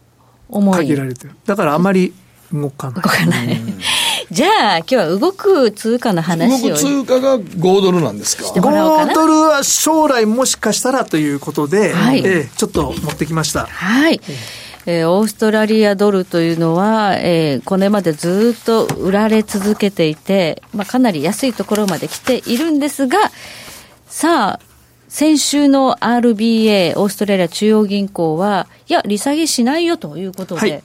[0.48, 0.76] 重い。
[0.78, 1.34] 限られてる。
[1.46, 2.14] だからあまり
[2.52, 3.02] 動かない。
[3.02, 3.60] 動かない。
[4.30, 6.68] じゃあ、今日は動く通貨の話を。
[6.70, 8.44] 動く通貨が5ドルなんですか。
[8.44, 13.66] 5ドルは将来もしかしたらということで、はい、えー、ちょっと持ってきました。
[13.66, 14.20] はい。
[14.26, 14.34] えー、
[14.84, 23.18] オーストラリアドルというのは、えー、これまでずっと売られ続けていて、まあ、かなり安いところまで来ているんですが、
[24.06, 24.60] さあ、
[25.08, 30.82] 先週の RBA、オーストラリア中央銀行は、いや、利下げしないよということで、はい、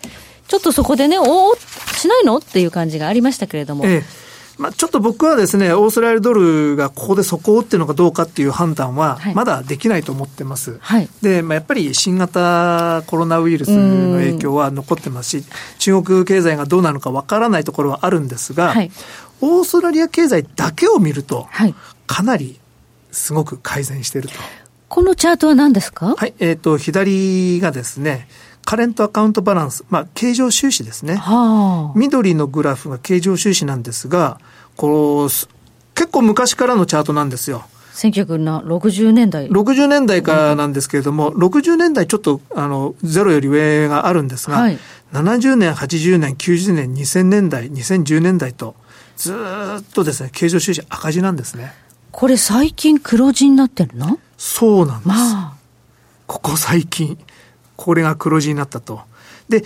[0.47, 2.38] ちょっとそこでね、おお、しないの？
[2.38, 3.86] っていう感じがありましたけれども。
[3.86, 4.26] ええ
[4.57, 10.77] まあ、ちょっと僕はですね、オーストラリアドルがここで底を打ってるのかどうかっていう判断は、まだできないと思ってます。
[10.79, 15.45] はい、で、まあ、やっぱり新型コロナウイルスの影響は残ってますし、
[15.79, 18.91] 中国経済がどうなのかわからないところはあるんですが、はい、
[19.41, 21.47] オーストラリア経済だけを見ると、
[22.07, 22.59] かなり
[23.11, 24.33] すごく改善していると。
[24.89, 26.15] このチャートは何ですか？
[26.15, 28.27] はい、えっ、ー、と、左がですね、
[28.67, 31.15] カレントアカウントバランス、まあ、経常収支ですね。
[31.15, 34.41] はあ、緑のグラフが経常収支なんですが、
[34.75, 35.30] こう、
[35.95, 37.63] 結構昔からのチャートなんですよ。
[37.93, 44.77] 1960年代 ?60 年代からなんですけれども、うん、60年代ちょっと、あの、ゼロより上があるんですが、はい、
[45.13, 48.75] 70年、80年、90年、2000年代、2010年代と、
[49.15, 51.71] ずっとですね、経常収支赤字なんですね。
[52.12, 54.19] これ最近黒字になってるの？
[54.38, 55.08] そうなんです。
[55.08, 55.53] まあ、
[56.25, 57.17] ここ最近。
[57.77, 58.99] これが黒字になったと。
[59.47, 59.63] で、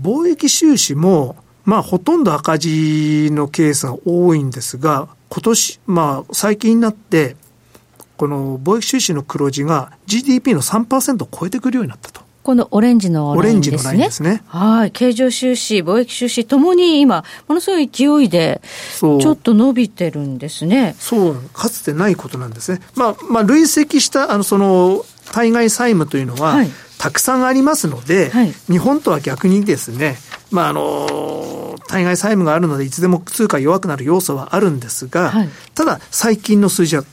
[0.00, 7.36] 貿易収支も、まあ、ほとんど赤字のケースが多いんですが、今年、まあ、最近になって、
[8.16, 12.22] この貿易収支の黒字が GDP の3%を超えてくるようになったと。
[12.42, 13.70] このオレンジのラインですね。
[13.70, 14.42] オレンジのラインですね。
[14.46, 14.90] はい。
[14.92, 18.62] 経常収支、貿易収支ともに今、ものすごい勢いで、
[18.98, 20.96] ちょっと伸びてるんですね。
[20.98, 22.80] そう、かつてないことなんですね。
[22.94, 26.70] まあ、まあ、累積した、あの、その、対外債務というのは、はい、
[27.00, 30.18] たくさんありますので、はい、日本とは逆にですね、
[30.50, 37.04] まあ、あの、対外債務があるので、いつでも通貨弱くなる要素はあるんですが、はい、ただ、最近の数字は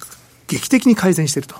[0.50, 1.56] 劇的に改善していると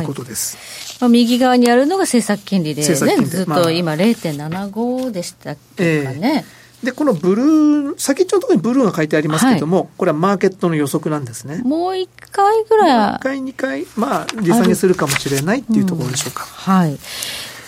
[0.00, 0.98] いうことです。
[1.00, 5.60] まあ、右側にあるのが政策金利で、ね、ずっと今0.75でしたかね。
[5.78, 11.60] えーで、このブルー、先っちょのところにブルーが書いてありますけども、はい、これはマーケットの予測なんですね。
[11.64, 13.16] もう一回ぐらい。
[13.16, 16.44] 一回、二回、まあ、利下げするかもしれないっていうところでしょうか。
[16.44, 16.98] うん、はい。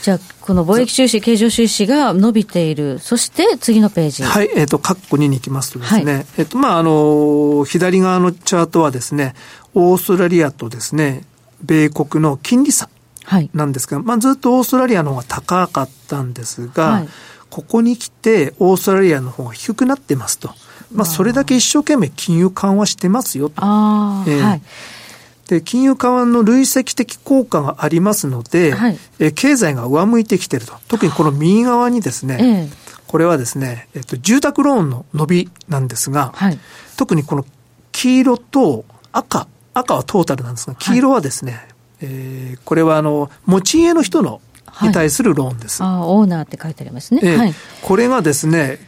[0.02, 2.98] じゃあ、この貿易収支、経常収支が伸びている。
[2.98, 4.22] そして、次のページ。
[4.22, 9.34] はい、えっ、ー、と、括弧2に行きますとですね、はい、えっ、と、まあ、あの、左側のチャートはですね、
[9.74, 11.24] オーストラリアとですね、
[11.62, 12.88] 米国の金利差。
[13.54, 17.08] なんですが、はい、まあ、ずっとオーストラリアの方が高かったんですが、はい、
[17.48, 20.50] ここに来てオーストラリアの方が低くなってますと。
[20.92, 23.54] まあ、それだけ一生懸命金融緩和してますよと。
[23.58, 24.62] あえー、はい
[25.50, 30.74] で金融緩和の累積的効果がありますので、はい、え経済が上向いてきてると。
[30.86, 32.68] 特にこの右側にですね、ええ、
[33.08, 36.58] これはですね、えっと、住宅ローンの伸びなんですが、はい、
[36.96, 37.44] 特にこの
[37.90, 41.62] 黄色と赤、赤はトータルなんですが、黄色はですね、はい、
[42.02, 44.40] えー、これはあの、持ち家の人の
[44.82, 45.82] に対するローンです。
[45.82, 47.20] あオーナーって書いてありますね。
[47.24, 48.78] えー、これがですね、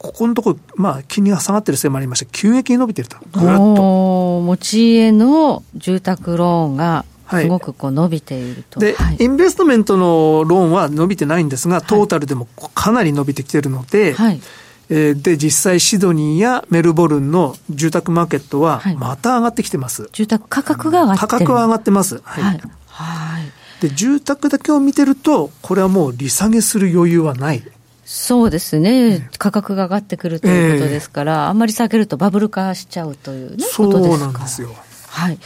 [0.00, 3.18] ここのところ、まあ、金利が下がってるせいもありまして、急激に伸びてると。
[3.32, 4.40] ぐらっと。
[4.40, 14.40] 持ち家の住宅ローンが、すごくこう伸びていると、で、はい、インベストメントのローンは伸びてないんですが、トータルでもかなり伸びてきてるので、はい、
[14.88, 20.02] えー、で、実際シドニーやメルボルンの住宅マーケットはまた上がってきてます。
[20.02, 22.22] はい、住宅価格が上がってる価格は上がってます。
[22.24, 22.42] はい。
[22.42, 27.62] はい、はいで、住宅だけを見てると、これはもう利下げする余裕はない。
[28.12, 33.78] そうですね、価格が上がってくるということですから、えー、あんまり下げるとバブル化しちゃうという、ね、ことですか？
[33.78, 34.74] そうなんですよ。
[35.06, 35.38] はい。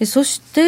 [0.00, 0.60] うん、そして、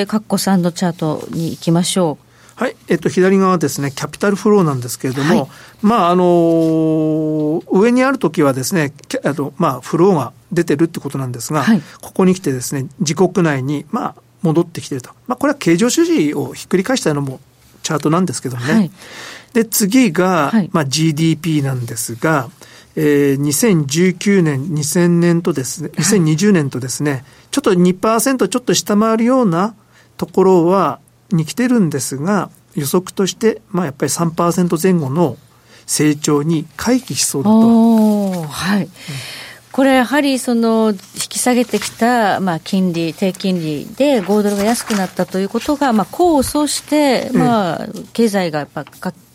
[0.00, 2.62] えー、カッコさんのチャートに行きましょう。
[2.62, 2.76] はい。
[2.88, 5.48] えっと、左側ですね、キャピタルフローなんですけれども、はい、
[5.80, 8.92] まあ、あのー、上にあるときはですね、
[9.24, 15.10] あと、まあ、フローが出てるってことなんですが、はい、ここに来てですね、自国内に、まあ、戻ってきてると。
[15.26, 17.40] まあ、これは経常主義をひっくり返したのも
[17.88, 18.72] チャートなんですけどもね。
[18.72, 18.90] はい
[19.54, 22.50] で、次が、はい、まあ GDP なんですが、
[22.96, 29.74] えー、2019年、2000年とですね、2020年とですね、はい、ちょっと2%ちょっと下回るような
[30.18, 35.38] ところは、に来てるんですが、予測として、まあやっぱり3%前後の
[35.86, 38.42] 成長に回帰しそうだと。
[38.42, 38.84] はい。
[38.84, 38.90] うん
[39.78, 48.84] これやはりその引き下げてきたまあ金利、低金利で5ドルが安くなったということが、まあ、功を奏して、まあ、経済がやっぱ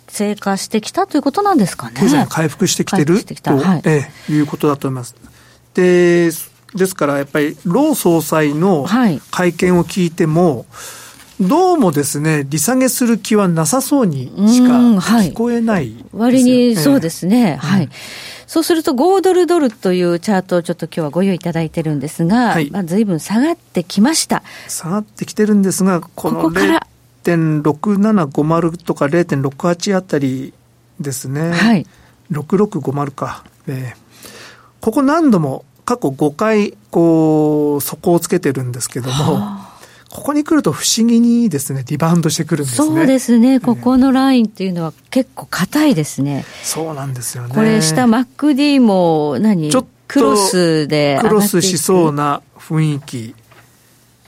[0.09, 1.95] 正化してきたということなんですかね。
[1.97, 5.15] 経済が回復してきてると、はい、ええ、いうことだと思います。
[5.75, 6.25] で、
[6.75, 8.85] ですからやっぱり、労総裁の
[9.31, 10.65] 会見を聞いても、はい
[11.41, 17.89] どうもですね、利下げする気はなさそうにしか聞こえない、ね、割にそうですね、はい。
[18.53, 24.43] そうすると、5ドルドルというチャートをちょっと今日はご用意いただいてるんですが、はいまあ、随分下がってきました。
[24.67, 26.85] 下がってきてるんですが、このここから
[27.23, 30.53] 0.6750とか0.68あたり
[30.99, 31.51] ですね。
[31.51, 31.87] はい。
[32.31, 33.43] 6650か。
[33.65, 33.97] えー、
[34.81, 39.57] ここ何度も過去5回、こう、底をつけてるんですけども、
[40.13, 42.87] ここに来ると不思議にですね、リバウンドしてくるんですね。
[42.87, 43.59] そうですね。
[43.59, 46.45] ここのラインっていうのは結構硬いですね。
[46.61, 47.55] そうなんですよね。
[47.55, 49.71] これ下 MacD も何？
[49.71, 53.33] ちょっとクロスでクロスしそうな雰囲気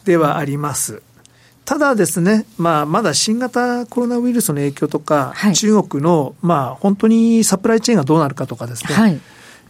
[0.06, 1.04] ではあります。
[1.66, 9.20] ただですね、まあ、まだ新型コロナウイルスの影響とか、はい、中国の、まあ、本当にサプライチェーンがどうなるかとかですね、はい、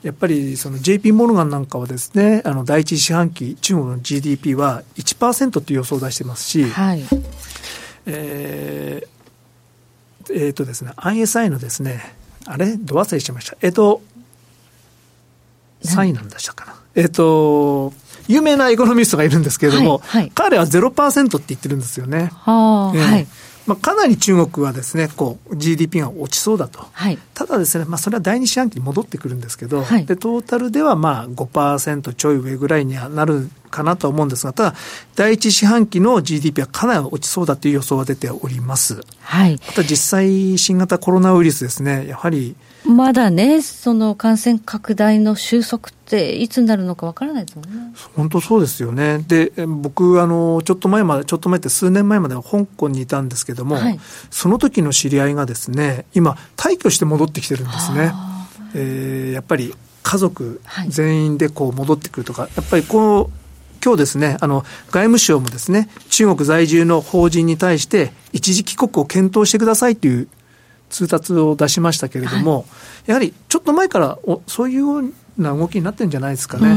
[0.06, 7.02] やっぱりその JP モルガンなんかはですね、あの第一四半期、中国の GDP は1%という予想を出してますし、はい、
[8.06, 12.16] えー、えー、とですね、ISI のですね、
[12.46, 12.78] あれ？
[12.78, 13.58] ど忘れしました。
[13.64, 14.04] えっ、ー、と、
[15.84, 16.76] 3位なんでしたかな？
[16.94, 17.92] えっ、ー、と、
[18.28, 22.30] 有名なエコノミストがいるんですけれども、はいはい、彼は0%って言ってるんですよね。
[22.32, 23.28] はあ、えー、はい。
[23.68, 26.86] まあ、かなり中国はですね、こう、GDP が落ちそうだと。
[26.92, 34.76] はい、ただですね、まあ、それは第二四半期に戻ってくるんですけど、はい、で、トータルではまあ5%ちょい上ぐらいにはなるかなと思うんですが、ただ、
[35.16, 39.02] 第一四半期の GDP はかなり落ちそうだという予想が出ております。
[39.22, 39.60] はい。
[39.66, 42.56] また実際、新型コロナウイルスですね、やはり、
[42.88, 47.94] まだね、その感染拡大の収束っていつになるのかわからないですもんね。
[48.16, 49.24] 本当そうですよね。
[49.28, 58.14] で、僕、あの、ちょっと前まで、ちょっと前って数年前までは香港にいたんですけども、はい、その時の知り合いがですね、今、退去して戻ってきてるんですね。
[58.76, 63.46] えー、やっぱり家族全員でこう戻ってくるとか、はい、やっぱりこう、
[63.84, 70.28] 今日ですね、あの、外務省もですね、中国在住の法人に対して、一時帰国を検討してくださいという
[70.96, 72.66] 通達を出しましたけれども、はい、
[73.08, 76.72] やはりちょっと前からおそういうような動きになってるんじゃないですかね、え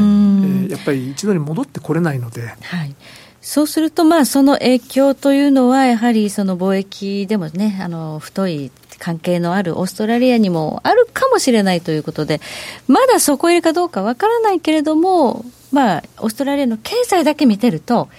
[0.67, 2.41] ー、やっぱり一度に戻ってこれないので。
[2.47, 2.95] はい。
[3.41, 12.41] そうすると、まあ、その影響というのは、やはりその貿易でもね、あの、太い関係のあるオーストラリアにもあるかもしれないということで、
[12.87, 18.09] まだそこ入れかどうかわからないけれども、まあ、オーストラリアの経済だけ見てると、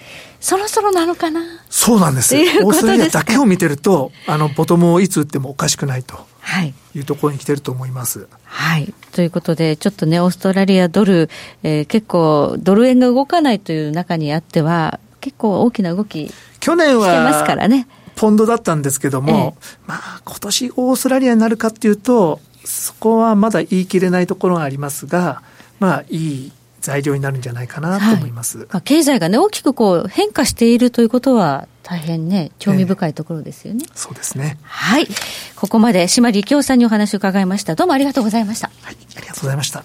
[0.41, 1.41] そろそろなのかな？
[1.69, 2.35] そうなんです。
[2.35, 6.19] オーストラリアだけを見てると、あの、ボトムをいつ打ってもおかしくないと。
[6.41, 6.73] はい。
[6.95, 8.27] いうところに来てると思います。
[8.43, 8.93] はい。
[9.11, 11.29] ということで、ちょっとね、オーストラリアドル、
[11.61, 17.87] えー、結構、ドル円が動かないという中にあっては、結構大きな動き去年は、してますからね。
[18.15, 25.43] ポンドだったんですけども、ええ、まあ、今年オーストラリアになるかっていうと、そこはまだ言い切れないところがありますが、
[25.79, 26.51] まあ、いい
[26.81, 28.57] 材料になるんじゃないかなと思います。
[28.57, 33.85] はい、まあ、経済がね、大きくこう変化しているということは、大変ね、興味深いところですよね。
[33.87, 34.57] えー、そうですね。
[34.63, 35.07] はい。
[35.55, 37.75] ここまで島力夫さんにお話を伺いました。
[37.75, 38.69] どうもありがとうございました。
[38.81, 39.83] はい、ありがとうございました。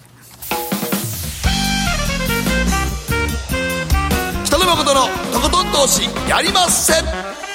[4.44, 5.00] 北野誠の
[5.32, 7.45] とことん投資やりません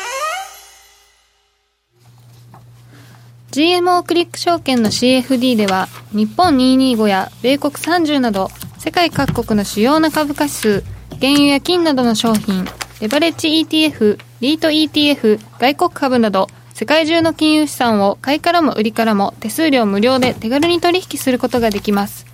[3.51, 10.83] GMO クリック証券の CFD では日本225や米国30など世界各国の主要な株価指数
[11.19, 12.65] 原油や金などの商品
[13.01, 22.25] レバレッジ ETF リート ETF 外国株など世界中の金融資産を買いからも売りからも手数料無料で手軽に取引することができます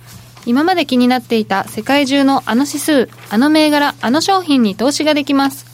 [0.46, 5.66] 今まで気になっていた世界中のあの指数、あの銘柄、あの商品に投資ができます。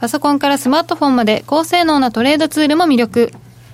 [0.00, 3.32] パソコンからスマートフォンまで高性能なトレードツールも魅力。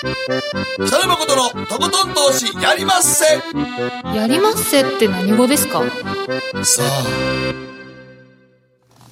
[0.00, 3.26] 北野誠のとことん投資やりまっせ。
[4.16, 5.82] やりまっせって何語ですか？
[6.64, 7.04] さあ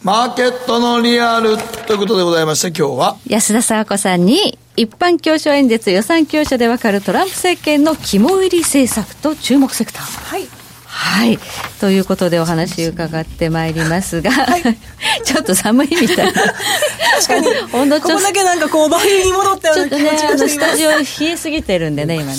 [0.03, 3.19] マーケットのリアルということでございまして今日は。
[3.27, 10.03] 安田沙子さんに一般教書演説予算教書でわかるトランプ政権の肝入り政策と注目セクター。
[10.31, 10.49] はい
[10.89, 11.39] はい。
[11.81, 14.63] ということでお話伺ってまいりますが、はい、
[15.23, 16.33] ちょっと寒いみたいな。
[16.33, 17.49] 確かに。
[17.73, 22.39] 温度ここだけなんかこう、真冬に戻ったような気持ちょっとね、スタジオ冷えすぎてるんでね、今ね。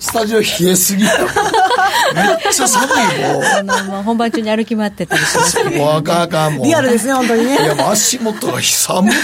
[0.00, 1.18] スタジオ冷えすぎた。
[1.18, 3.42] めっちゃ寒いもう。
[3.58, 6.66] あの、もう本番中に歩き回ってたりしますもうあかかんもう。
[6.66, 7.58] リアルですね、本当にね。
[7.62, 9.14] いや、もう足元が寒い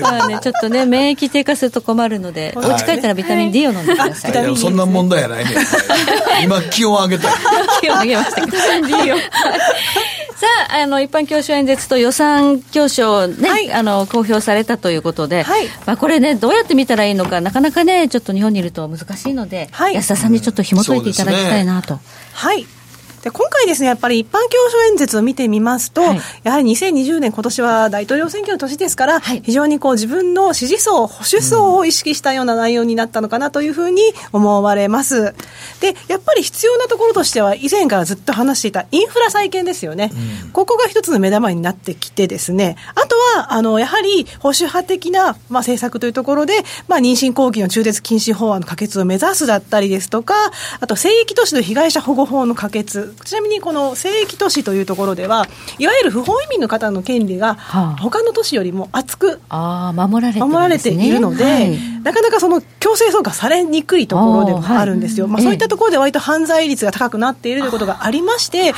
[0.00, 4.32] まあね、ちょっとね、免疫低下すると困るので、お家帰ったらビタミン D を飲んでください。
[4.32, 5.54] いや、そんな問題やないね。
[6.42, 7.27] 今、気温上げたい。
[7.80, 8.58] 気温上げましたけど。
[10.38, 21.98] さあ、あの、一般教書演説と予算教書ね、はい、あの、公表されたということで、はい、まあ、これね、どうやって見たらいいのか、なかなかね、ちょっと日本にいると難しいので、はい、安田さんにちょっと紐解いていただきたいなと。
[22.34, 22.66] はい
[23.22, 34.02] で今回ですね、やっぱり一般教書演説を見てみますと、はい、やはり2020年、今年は大統領選挙の年ですから、はい、非常にこう自分の支持層、保守層を意識したような内容になったのかなというふうに
[34.32, 35.34] 思われます。
[35.80, 40.12] で、やっぱり必要なところとしては、以前からずっと話していたインフラ再建ですよね。
[40.44, 46.54] うん、ここが一つの目玉になってきてですね、あとは、あの、やはり保守派的な、まあ、政策というところで、
[46.86, 50.34] まあ、妊娠後期の中絶禁止法案の可決を目指すだったりですとか、
[50.80, 55.46] あと、聖域都市の被害者保護法の可決、ちなみにこの聖域都市というところでは、
[55.78, 57.54] いわゆる不法移民の方の権利が、
[57.98, 65.26] 他の都市よりも厚く、あ守られて、ね、守られているので、はい、なかなかその強制送還されにくいところでもあるんですよ。
[65.26, 68.72] はい、まあ、そういったところで割と犯罪率が高くなっているということがありまして、例え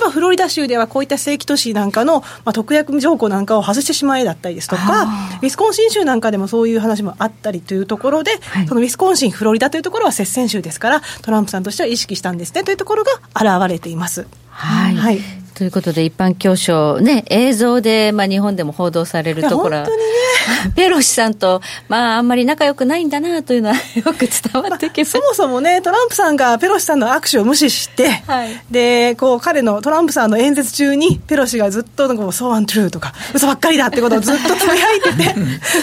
[0.00, 5.04] ばフロリダ州ではこういった正規都市なんかの、まあ、特約条項なんかを外してしまえだったりですとか、
[5.42, 14.26] ウィスコンシン州なんかでもそういう話もあったりというところで、はい、そのウィスコンシン、フロリダというところは接戦州ですから、トランプさんとしては意識したんですねというところが現れています。
[14.48, 15.20] はい、はい
[15.58, 19.78] ということで、一般教書、ね、映像で、まあ、日本でも報道されるところ。
[19.78, 19.92] は、ね、
[20.76, 35.34] ペロシさんと、まあ、あんまり仲良くないんだなというのは よく伝わってきまあ、そもそもね、トランプさんがペロシさんの握手を無視して、はい、で、こう、彼のトランプさんの演説中に、ペロシがずっと、こう、so untrue とか、嘘ばっかりだってことをずっとつぶやいてて、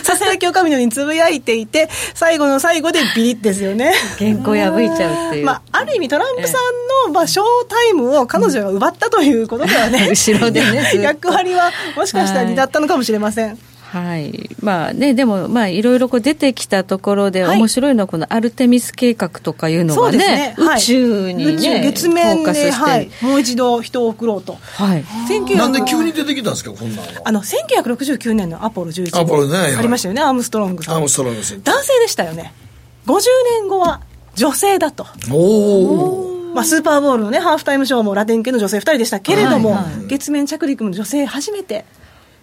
[0.04, 3.94] ささやきおかみのようにつぶやいていて、最後の最後でビリッですよね。
[4.20, 5.46] 原稿破いちゃうっていう。
[5.46, 13.50] まあ、ある意味、トランプさんの、まあ、ショータイムを彼女が奪ったということね、 後ろでね役割はもしかしたら担ったのかもしれません。
[13.50, 13.58] はい。
[13.96, 20.56] はいまあね、でも、まあ、いろいろこう出てきたところで、面白いのは、このアルテミス計画とかいうのがね、ね。
[20.58, 25.06] 宇宙に、ね、宇宙月面で、はい、もう一度人を送ろうと、はい、
[25.56, 30.96] なんで急に出てきたんですか、こんなのあの1969年のアポロ11アポロ、ね、ありましたよね、アームストロングさん。
[30.96, 32.54] アームストロング男性でしたよね、
[33.06, 33.20] 50
[33.62, 34.02] 年後は
[34.36, 35.06] 女性だと。
[35.32, 36.25] おお
[36.56, 41.84] まあ、スーパーボールのね、ハーフタイムショーもラテン系の女性2人でしたけれども、はいはい、月面着陸の女性初めて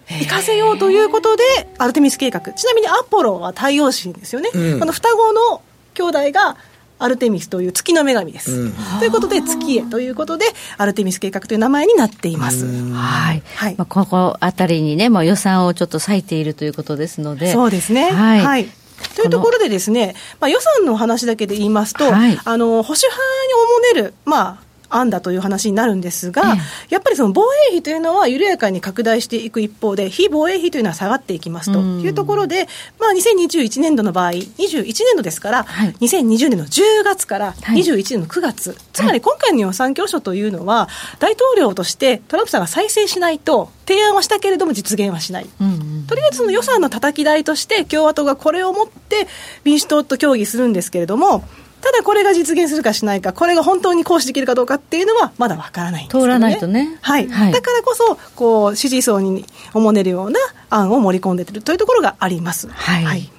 [0.07, 1.43] 行かせようということで、
[1.79, 2.41] アルテミス計画。
[2.53, 4.51] ちなみにアポロは太陽神ですよね。
[4.53, 5.61] うん、この双子の
[5.95, 6.57] 兄弟が
[6.99, 8.51] アルテミスという月の女神です。
[8.51, 10.45] うん、ということで、月へということで、
[10.77, 12.65] アルテミス計画という名前になっています。
[12.93, 13.41] はい。
[13.55, 13.75] はい。
[13.77, 17.51] まあ、ここあたりにね、もう予算をちょっと割いているということですので。
[17.51, 18.11] そうですね。
[18.11, 18.39] はい。
[18.41, 18.69] はい
[19.15, 24.57] というところでですね、まあ、予算の話だけで言いますと、はい、あの保守派におもねる、まあ、
[24.95, 26.55] 案だという話になるんですが、
[26.89, 32.67] やっぱりその防衛費というのは緩やかに拡大していく一方で、非防衛費というのは下がっていきますというところで、
[32.99, 40.89] まあ、2021年度の場合、21年度ですから、はい、2020年の10月から21年の9月、はい、つまり今回の予算教書というのは、
[41.19, 49.27] 大統領としてトランプさんが再生しないと、提案はしたけれども実現はしない、うんうん、とりあえずその予算のたたき台として共和党がこれをもって
[49.63, 51.43] 民主党と協議するんですけれども
[51.83, 56.97] ただこれが実現するかしないか、これが本当に行使できるかどうかっていうのは、まだわからないんですよ、ね、通らないとね。
[57.01, 57.27] はい。
[57.27, 62.69] はい、だからこそ、こう、支持層におもねるような案を盛り込んでいるというところがあります。
[62.69, 63.29] はい、はい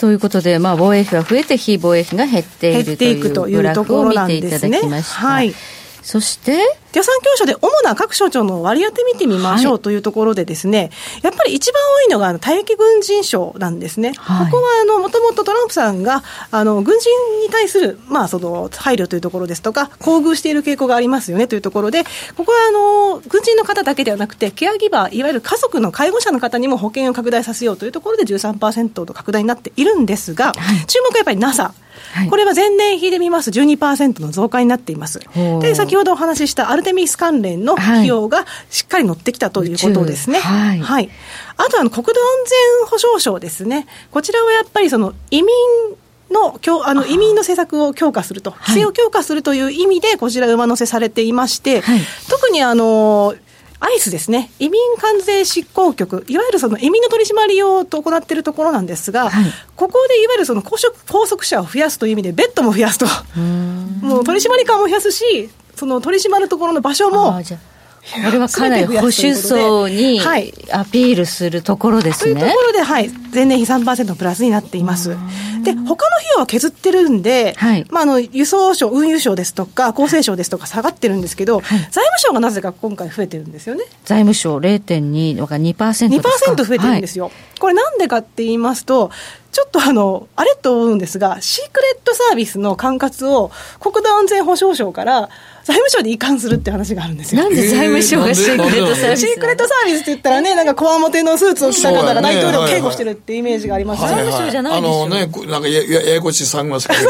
[0.00, 5.26] ということで、まあ、防衛費は増えて、非防衛費が減っているというグラフを見ていただきました。
[5.26, 5.52] はい、
[6.02, 10.90] そして予算教書で主な各省庁の割り当て見てみましょうというところでですね、はい、
[11.24, 14.14] やっぱり一番多いのが退役軍人賞なんですね。
[14.16, 17.10] はい、ここはあのもともとトランプさんがあの軍人
[17.44, 22.04] に対するまあその配慮というところですとか厚遇している傾向がありますよねというところで
[22.36, 31.74] ここはあの軍人の方だけではなくてケアギバーいわゆる家族の介護者の方にも保険を拡大させようというところで13%と拡大になっているんですが、はい、注目はやっぱり NASA。
[32.12, 35.20] はい、これは前年比で見ますと12%の増加になっています。
[35.60, 40.40] で、先ほどお話ししたアルテミス関連の費用がしっかり乗ってきたということですね。
[40.40, 40.80] はい。
[40.80, 41.10] はい、
[41.56, 42.16] あとあの、国土安
[42.80, 43.86] 全保障省ですね。
[44.10, 45.48] こちらはやっぱりその移民
[46.30, 53.34] のあの移民の政策を強化すると、規制を強化するという意味で、こちら、上乗せされていまして、はい、特にあの
[53.80, 59.44] アイスですね、移民関税執行局、いわゆるその移民の取り締まりを行っているところなんですが、はい、
[59.76, 60.78] ここでいわゆるその拘
[61.28, 63.06] 束者を増やすという意味で、ベッドも増やすと、
[64.02, 67.40] もう取り締まり官も増やすし、その取り締まるところの場所も
[68.24, 70.20] これはかなり保守層に
[70.72, 72.40] アピールするところですね。
[72.40, 75.16] というところで、はい、前年比3%プラスになっています。
[75.62, 83.84] で、他の費用は削ってるんで、はい、まあ、あの、輸送省、運輸省ですとか、厚生省ですとか下がってるんですけど、はい、財務省がなぜか今回増えてるんですよね。
[84.04, 87.26] 財務省0.2とか2%ですか ?2% 増えてるんですよ。
[87.26, 89.10] はい、これなんでかって言いますと、
[89.52, 93.50] ちょっとあの、あれと思うんですが、シークレットサービスの管轄を
[93.80, 95.30] 国土安全保障省から
[95.68, 97.42] 財務省に移管するって話があるんですよ。
[97.42, 105.04] なんで財務省がシークレットサービスシークレットサービスって言ったらね、なんかこわもてのスーツを着た方が大統領を警護してるってイメージがあります、財務省じゃないですよ。
[105.04, 107.06] あのね、なんかやややこしいサングラスかけて。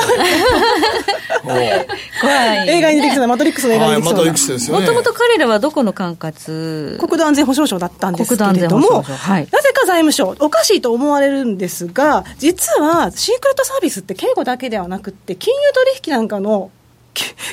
[2.66, 4.14] 映画に出てきたマトリックスの映画に出てきた。
[4.14, 4.86] マトリックスですよね。
[4.86, 6.98] もともと彼らはどこの管轄？
[6.98, 16.70] 国土安全保障省だったんですけれども、はい、なぜか財務省、おかしいと思われるんですが、実はシークレットサービスって警護だけではなくて、金融取引なんかの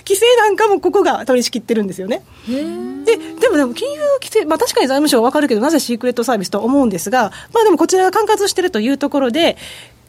[0.07, 2.23] 規制なんかもここが取り仕切ってるんですよね。
[2.47, 9.57] で、でもでも金融規制、まあ確かに財務省はわかるけど、なぜシークレットサービスと思うんですが、まあでもこちらが管轄してるというところで、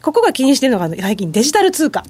[0.01, 2.03] ここが気にしてるのが最近デジタル通貨。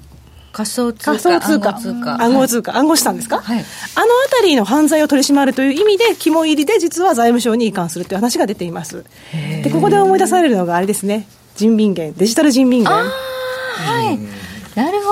[0.52, 1.14] 仮想通
[1.60, 1.76] 貨
[2.20, 2.76] 暗号通貨。
[2.76, 9.04] 暗号資産ですか、はい、あのあたりの犯罪を取り締まるという意味で肝入りで実は財務省に移管するという話が出ています。
[9.62, 11.28] でここで思い出されるのがあれですね。
[11.54, 12.12] 人民元。
[12.14, 12.92] デジタル人民元。
[12.92, 14.18] はい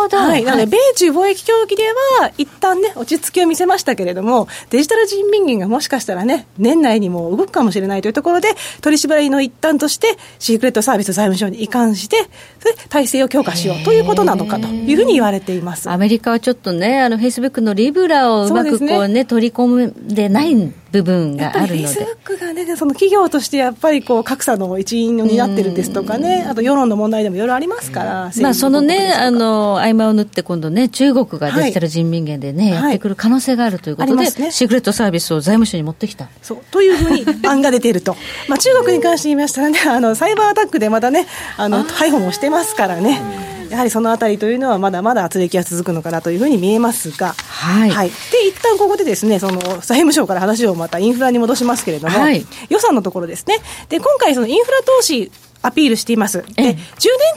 [0.07, 0.17] ほど。
[0.17, 0.45] はい。
[0.45, 1.85] なので、米中貿易協議で
[2.21, 8.49] は、一旦ね、落ち着きを見せましたけれども、デジタル人民元がもしかしたらね、年内にも動くかもしれないというところで、
[8.81, 12.17] 取り締まりの一端として、シークレットサービス財務省に移管して、
[12.61, 15.91] それ体制を強化しようということなのかというふうに言われています。
[15.91, 20.55] アメリカはちょっとね、あの、フェイスブックのリブラをうまくこうね、ね取り込んでない
[20.97, 21.69] 部分があるので。
[21.69, 36.29] フェイスブックがね、その企業としてやっぱりこう、格差の一員になってるですとかね、あと世論の問題でもいろいろありますから、まあ、そのね、あの、合間を縫って今度ね、中国がデジタル人民元でね、はい、やってくる可能性があるということで、ね、シークレットサービスを財務省に持ってきた。
[36.43, 38.17] そうというふうに 案が出ていると、
[38.49, 41.27] まあ、中国に関して言いましたらね、あのサイバーアタックでまたね、
[41.57, 43.56] あの逮捕もしてますからね。
[43.71, 53.59] やはりそのあたりというのはまだまだ圧力が続くのかなというふうに見えますが、はい、はい、で一旦ここでですねその財務省から話をまたインフラに戻しますけれども、はい、予算のところですね
[53.89, 55.31] で今回そのインフラ投資
[55.63, 56.43] アピールしています。
[56.43, 56.77] で、10年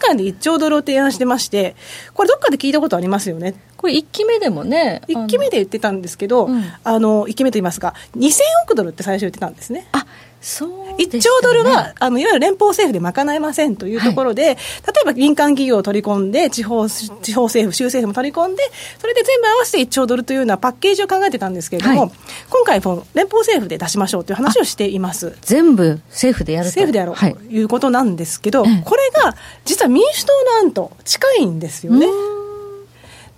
[0.01, 1.75] 間で1兆ドルを提案してまして、
[2.13, 3.55] これどっかで聞いたことありますよね？
[3.75, 5.01] これ1期目でもね。
[5.07, 9.87] 1期目で言ってたんですけど、うん、あの、1期目と言いますか、2000億ドルって最初言ってたんですね。
[9.93, 10.05] あ、
[10.41, 14.59] 1兆ドルはあのいわゆる連邦政府で賄えませんというところで、はい、例
[15.03, 18.63] えば民間企業を取り込んで地方、地方政府、州政府も取り込んで、
[18.97, 22.11] それで全部合わせて1兆ドルというようなパッケージを考えてたんですけれども、はい、
[22.49, 22.81] 今回、
[23.13, 25.35] 連邦政府で出しましょうという話をしています。
[25.41, 29.35] 全部政府でやる政府でやろうということなんですけど、はい、これが
[29.65, 32.07] 実は民主党の案と近いんですよね。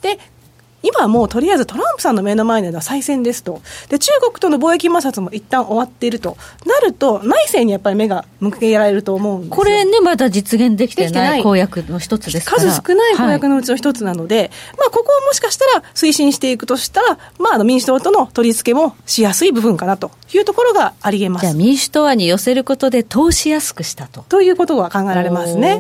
[0.02, 0.20] で
[0.84, 3.62] 今はもうとりあえずトランプさんの目の前では再選ですと。
[3.90, 6.38] で、中国との貿易摩擦も一旦終わっていると。
[6.66, 21.46] なると、内政にやっぱり目が向けられると思うんですこれね、まだ実現できてない公約の一つですから数少ない公約のうちの一つなので、はい、まあ、ここをもしかしたら推進していくとしたら、まあ、民主党との取り付けもしやすい部分かなというところがありえます。
[21.46, 24.24] じゃあ民主党案に寄せることで投資やすくしたと。
[24.30, 25.80] ということが考えられますね。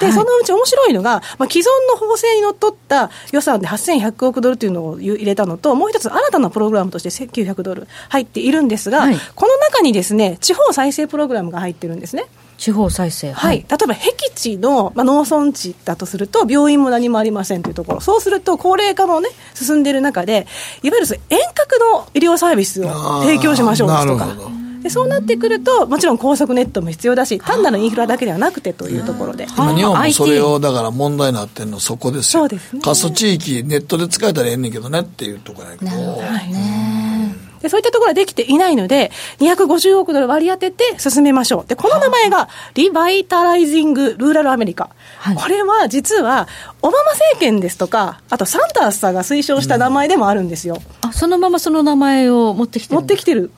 [0.00, 12.24] で、はい、そのうち面白いのが、まあ、既存の法制にのっとった予算で8100億ドルというのを入れたのと、もう一つ新たなプログラムとして1900ドル入っているんですが、はい、この中にですね、地方再生プログラムが入ってるんですね。
[12.56, 18.00] 地方再生、はい、例えば僻地の、まあ、農村地だとすると病院も何もありませんというところ。
[18.00, 20.46] そうすると高齢化もね進んでいる中で
[20.82, 24.59] いわゆる遠隔の医療サービスを提供しましょうとか。
[24.82, 35.90] でそうなってくると、もちろん高速ネットも必要だし、単なるインフラだけではなくてというところで、今、日本もそれをだから問題になってるの、そこですよ、そうですね、過疎地域、ネットで使えたらええねんけどねっていうところやけど。
[35.90, 41.68] なるほどねで、そういったところはできていないので、250億ドル割り当てて進めましょう。
[41.68, 44.88] で、この名前が、リバイタライジング・ルーラル・アメリカ。
[45.18, 46.48] はい、これは実は、
[46.80, 50.78] オバマ政権ですとか、あとサンタースさんが推奨した名前でもあるんですよ。
[51.04, 53.00] うん、あ、そのままその名前を持ってきてる。
[53.00, 53.50] 持ってきてる。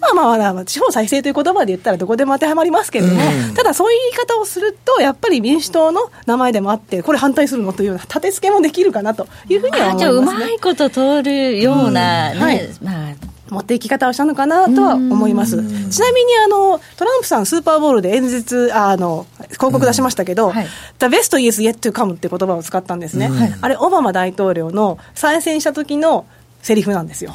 [0.00, 13.30] まあまあまあ、地方再生という言葉で言ったらどこでも当てはまりますけれども、うん、ただそういう言い方をすると、やっぱり民主党の名前でもあって、これ反対するのというような立て付けもできるかなというふうには思います、ね、じゃあ、うまいこと通るような、ね、うん、はい、まあ。
[13.50, 15.56] 持っていき方をしたのかなとは思います。
[15.56, 20.52] ちなみにあのトランプさんスーパーボールで演説あの広告出しましたけど、うん。
[20.52, 20.66] はい、
[21.00, 23.26] The best is yet to come って言葉を使ったんですね。
[23.26, 26.26] うん、あれオバマ大統領の再選した時の
[26.62, 27.32] セリフなんですよ。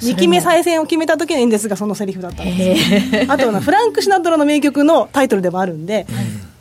[0.00, 6.06] 2期目再選を決めた時の演説がそのセリフだったんですあとフランク・シナトラの名曲のタイトルでもあるんで、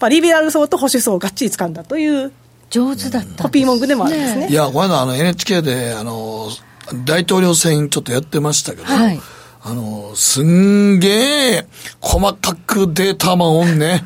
[0.02, 2.32] うん、リベラル層と保守層をがっちり掴んだという
[2.70, 4.48] 上手だった、コピー文句でもあるんですね。
[4.50, 6.50] いや、この間あの NHK であの
[7.06, 9.20] 大統領選ちょっとやってましたけど、はい、
[9.64, 11.68] あの、すんげえ
[12.08, 14.02] 細かくデータマンオンね。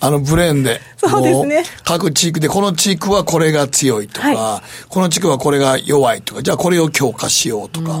[0.00, 0.80] あのブレーンで。
[0.96, 1.62] そうですね。
[1.84, 8.00] 各地域で、この地域はこれが強いとか、はい、この地区はこれが弱いとか、じゃあこれを強化しようとか。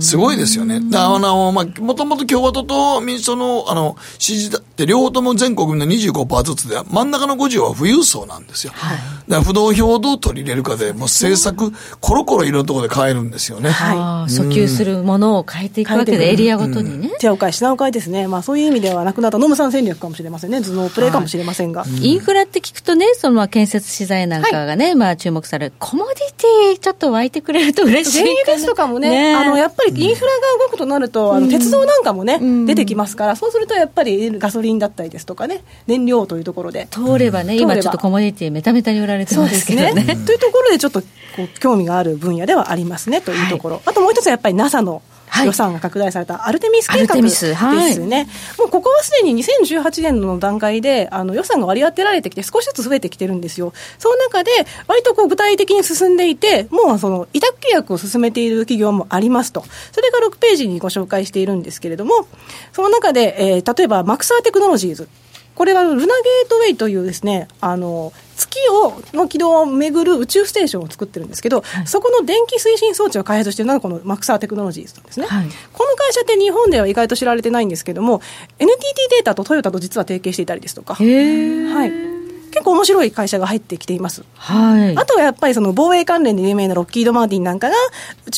[0.00, 0.80] すごいですよね。
[0.94, 8.72] あの、まあ、もともと共和党と民主党の、あの、支持だって両方とも全国の25%ずつで、真ん中の50は富裕層なんですよ。
[8.74, 13.70] はい、だから不動票をどう取り入れるかで、もう政策、コロコロいろんなところで変えるんですよね。
[13.70, 14.32] はい。
[14.32, 17.12] 訴求するものを変えていくわけで、エリアごとにね。
[17.20, 18.26] 手を変え、品を変えですね。
[18.26, 20.60] まあそういう意味ではなくなったノムさん戦略かもしれませんね。
[20.60, 21.84] 頭脳プレーかもしれませんが。
[22.00, 25.72] インフラって聞くとね、その建設資材なんかがね、はい、まあ注目される。
[25.78, 36.88] コモディティちょっと湧いてくれると嬉しい原油ですとかもね、ねあの、やっぱりインフラが動くとなると、あの鉄道なんかもね、出てきますから、そうするとやっぱりガソリンだったりですとかね、燃料というところで。
[36.90, 39.92] 通ればね、今ちょっとコモディティメタメタに売られてますけどね。
[39.92, 41.06] ね というところでちょっとこ
[41.44, 43.74] う興味がある分野ではありますねというところ。
[43.76, 45.02] はい、あともう一つはやっぱり NASA の
[45.44, 48.26] 予算が拡大されたアルテミス計画ですね、はい、
[48.58, 54.50] もうここはすでに2018年の段階であの予算が割り当てられてきて、少しずつ増えてきてるんですよ、その中で
[54.86, 62.26] 割とこう具体的に進んでいて、もうその委託契約を進めている企業もありますと、それが6ページにご紹介しているんですけれども、
[62.72, 65.08] その中で、えー、例えばマクサーテクノロジーズ。
[65.54, 78.20] これはルナゲートウェイというですね、あの、月をの軌道を巡る宇宙ステーションを作ってるんですけど、はい、そこの電気推進装置を開発しているのがこのマクサーテクノロジーズなんですね、はい、この会社って日本では意外と知られてないんですけども
[78.58, 81.90] NTT データとトヨタと実は提携していたりですとか、はい、
[82.52, 84.24] 結構面白い会社が入ってきています。
[84.34, 84.96] はい。
[84.96, 87.74] あとはやっぱりその防衛関連で有名なロッキード・マーティンなんかが、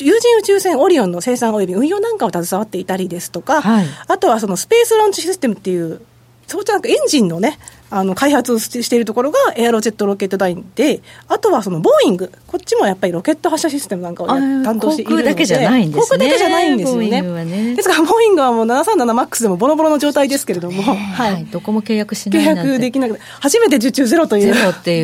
[0.00, 6.00] 有人宇宙船オリオンの生産及び運用なんかを携わっていたりですとか、はい、あとはそのスペースロンチシステムっていう
[6.46, 7.58] そうじゃなくエンジンのね、
[7.90, 16.00] あの開発をしているところがエアロジェットロケットダインで、あとはそのボーイング、こっちもやっぱりロケット発射システムなんかを担当しているので、航空だけじゃないんですね。
[16.02, 17.22] 航空だけじゃないんですよね。
[17.22, 17.74] ね。
[17.76, 24.54] ですから、ボーイングはもう737マックスでもボロボロの状態ですけれども、はい、どこも契約しない契約できなくて、初めて受注ゼロという、いう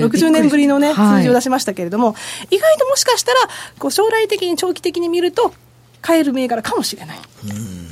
[0.07, 2.16] 60年ぶりのね、数字を出しましたけれども、
[2.51, 3.41] 意外ともしかしたら、
[3.78, 5.53] こう将来的に長期的に見ると、
[6.03, 7.19] 買える銘柄かもしれない。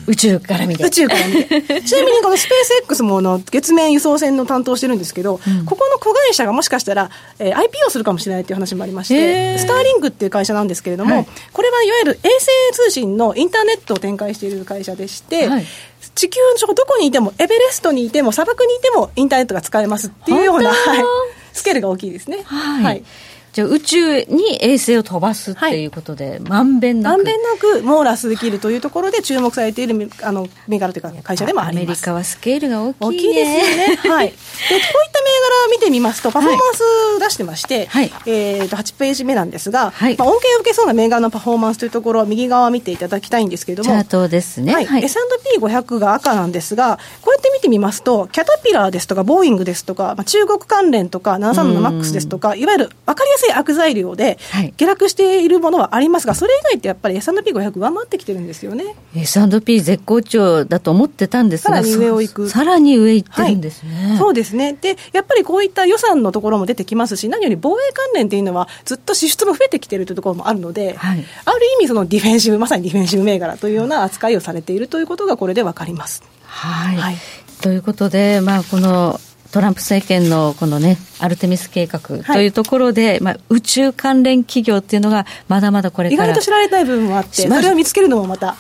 [0.07, 0.85] 宇宙から見て。
[0.85, 1.63] 宇宙から見て。
[1.83, 15.67] ちなみにこのスペース X もの月面輸送船の担当してるんですけど、うん、ここの子会社がもしかしたら、えー、IPO するかもしれないっていう話もありまして、スターリングっていう会社なんですけれども、はい、これはいわゆる衛星通信のインターネットを展開している会社でして、はい。
[16.15, 21.05] 地球のどこにいても、エベレストにいても、砂漠にいても、インターネットが使えますっていうような、はい、
[21.53, 22.41] スケールが大きいですね。
[22.45, 23.05] はい、はい
[23.53, 27.17] じゃあ宇宙に衛星を飛ばすっていうことで、ま、んべんなく。
[27.17, 31.85] まんべんなく網羅できるというところで注目されているあの銘柄というか会社でもあります。
[31.85, 33.97] アメリカはスケールが大きい、ね、大きいですよね。
[33.97, 34.27] はい。
[34.29, 34.41] で、こ
[34.71, 44.73] ういった銘柄を見てみますと、パフォーマンス出してまして、はい、えっ、と、8ページ目なんですが、はい、まあ、恩恵を受けそうな銘柄のパフォーマンスというところを右側見ていただきたいんですけれども、チャートですね。
[44.73, 44.87] はい。
[44.87, 54.39] はい、S&P500 が赤なんですが、こうやって見てみますと、キャタピラーですとか、ボーイングですとか、まあ、中国関連とか、737マックスですとか、いわゆる分かりやすい悪材料で、
[54.77, 58.95] 下落しているものはありますが、それ以外ってやっぱり S&P500 上回ってきてるんですよね。
[59.17, 62.49] S&P 絶好調だと思ってたんですが、さらに上を行く。
[62.51, 64.77] さらに上行ってるんですね、はい、そうですね。
[64.81, 76.23] で、やっぱりこういった予算のところも出てきますし、何より防衛関連っていうのは、ずっと支出も増えてきてるというところもあるので、はい、ある意味、そのディフェンシブ、まさにディフェンシブ銘柄というような扱いをされているということが、これで分かります。
[76.45, 77.17] はい、はい、
[77.63, 79.21] ということで、まあ、この
[79.53, 86.25] トランプ政権のこのね、アルテミス計画というところで、はい、まあ、宇宙関連企業っていうのが、まだまだこれから。
[86.25, 88.57] 意外と知られたい部分もあって、それを見つけるのもまた。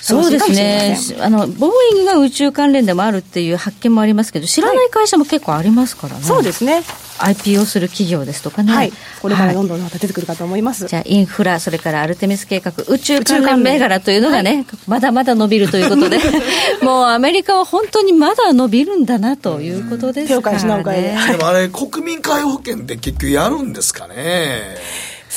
[0.00, 0.96] そうですね。
[1.20, 6.14] あの、ボーイングが宇宙関連でもあるっていう発見もありますけど、知らない会社も結構ありますからね。
[6.16, 6.82] はい、そうですね。
[7.18, 16.18] IPO する企業ですとかね、はい、これからどんどんまた出てくるかと思います、はい、じゃあ、インフラ、それからアルテミス計画、宇宙関連銘柄というのがね、はい、まだまだ伸びるということで、
[16.82, 21.16] もうアメリカは本当にまだ伸びるんだなということですからね。
[21.32, 21.36] で。
[21.38, 24.76] もあれ、国民皆保険って結局やるんですかね。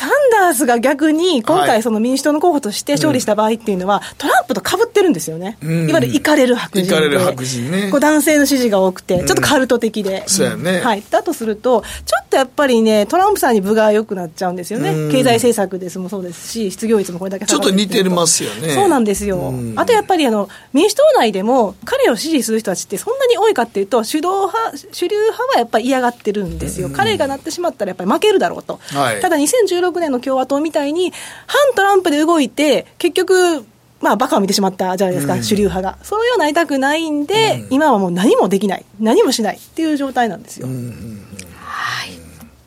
[0.01, 31.11] サンダースが逆に今回、その民主党の候補として勝利した場合っていうのは、トランプとかぶってるんですよね、いわゆる行かれる白人で、かれる白人ね、こう男性の支持が多くて、ちょっとカルト的で、そうやね、はい、だとすると、ちょっとやっぱりね、トランプさんに分が良くなっちゃうんですよね、経済政策ですもそうですし、失業率もこれだけちょっと似てますよね、そうなんですよ、あとやっぱりあの民主党内でも、彼を支持する人たちってそんなに多いかっていうと、主導派、主流派はやっぱり嫌がってるんですよ、彼がなってしまったらやっぱり負けるだろうと、はい、ただ2016年の共和党みたいに、
[31.47, 33.65] 反トランプで動いて、結局、
[34.01, 36.03] まあ、バカを見てしまったじゃないですか、うん、主流派が。
[36.03, 40.67] そういうなりたくないんで、うん、今はもう何もできない、何もしないっていう状態なんですよ。
[40.67, 41.21] うん、
[41.59, 42.11] はい。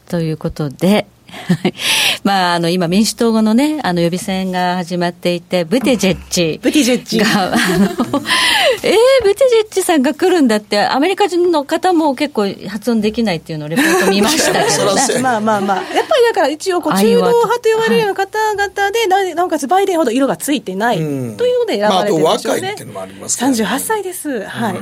[0.09, 1.07] ということで、
[2.24, 6.61] まあ、あの、今、民主党語のね、あの、予備選が始まっていて、ブテジェッジ。
[6.62, 7.18] ブテジェッジ。
[7.18, 7.55] が、あの、
[8.82, 15.03] えー、ブテジェッジさんが来るんだって、アメリカ人の方も結構発音できないっていうのをレポート見ましたけどね。
[15.20, 15.76] まあまあまあ。
[15.76, 22.61] やっぱりだから一応、こう、中道派と言われるような方々で、はい、なおかつバイデンほど色がついてない、というので選ばれてるんですよね。
[22.61, 23.57] まあ、あと若いっていうのもありますから、ね。
[23.59, 24.45] 38歳です。
[24.45, 24.76] はい。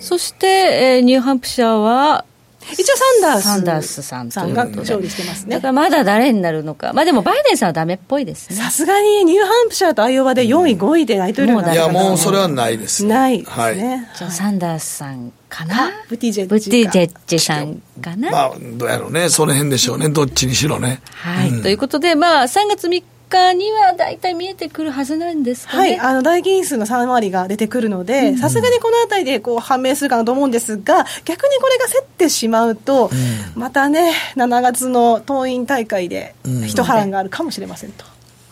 [0.00, 2.24] そして、えー、ニューハンプシャーは、
[2.72, 5.56] 一応サンダースサンダースさんさんが勝利してますね。
[5.56, 6.92] だからまだ誰になるのか。
[6.92, 8.56] まあでもバイデンさんはダメっぽいですね。
[8.56, 13.04] さすがにニューハンプシャーとアイオワで4位、5位で大統領になるいや、もうそれはないです。
[13.06, 14.08] ないですね。
[14.16, 15.90] じゃあサンダースさんかな？
[16.08, 16.70] ブティジェッジ。
[16.70, 18.30] ブティジェッジさんかな？
[18.30, 19.30] まあ、どうやろうね。
[19.30, 20.08] その辺でしょうね。
[20.10, 21.00] どっちにしろね。
[21.14, 21.62] はい。
[21.62, 36.34] ということで、まあ、3月3日日には大体見えてくるはずなんですか、ね、はい、あの大議員数の3割が出てくるので、さすがにこのあたりでこう判明するかなと思うんですが、逆にこれが競ってしまうと、うん、またね、7月の党員大会で
[36.66, 38.04] 一波乱があるかもしれませんと。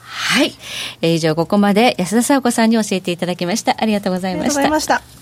[0.09, 0.53] はい、
[1.01, 3.77] えー、以上ここまで安田沙子さんに教えていただきました。
[3.79, 4.61] ありがとうございました。
[4.61, 5.19] ありがとうございました。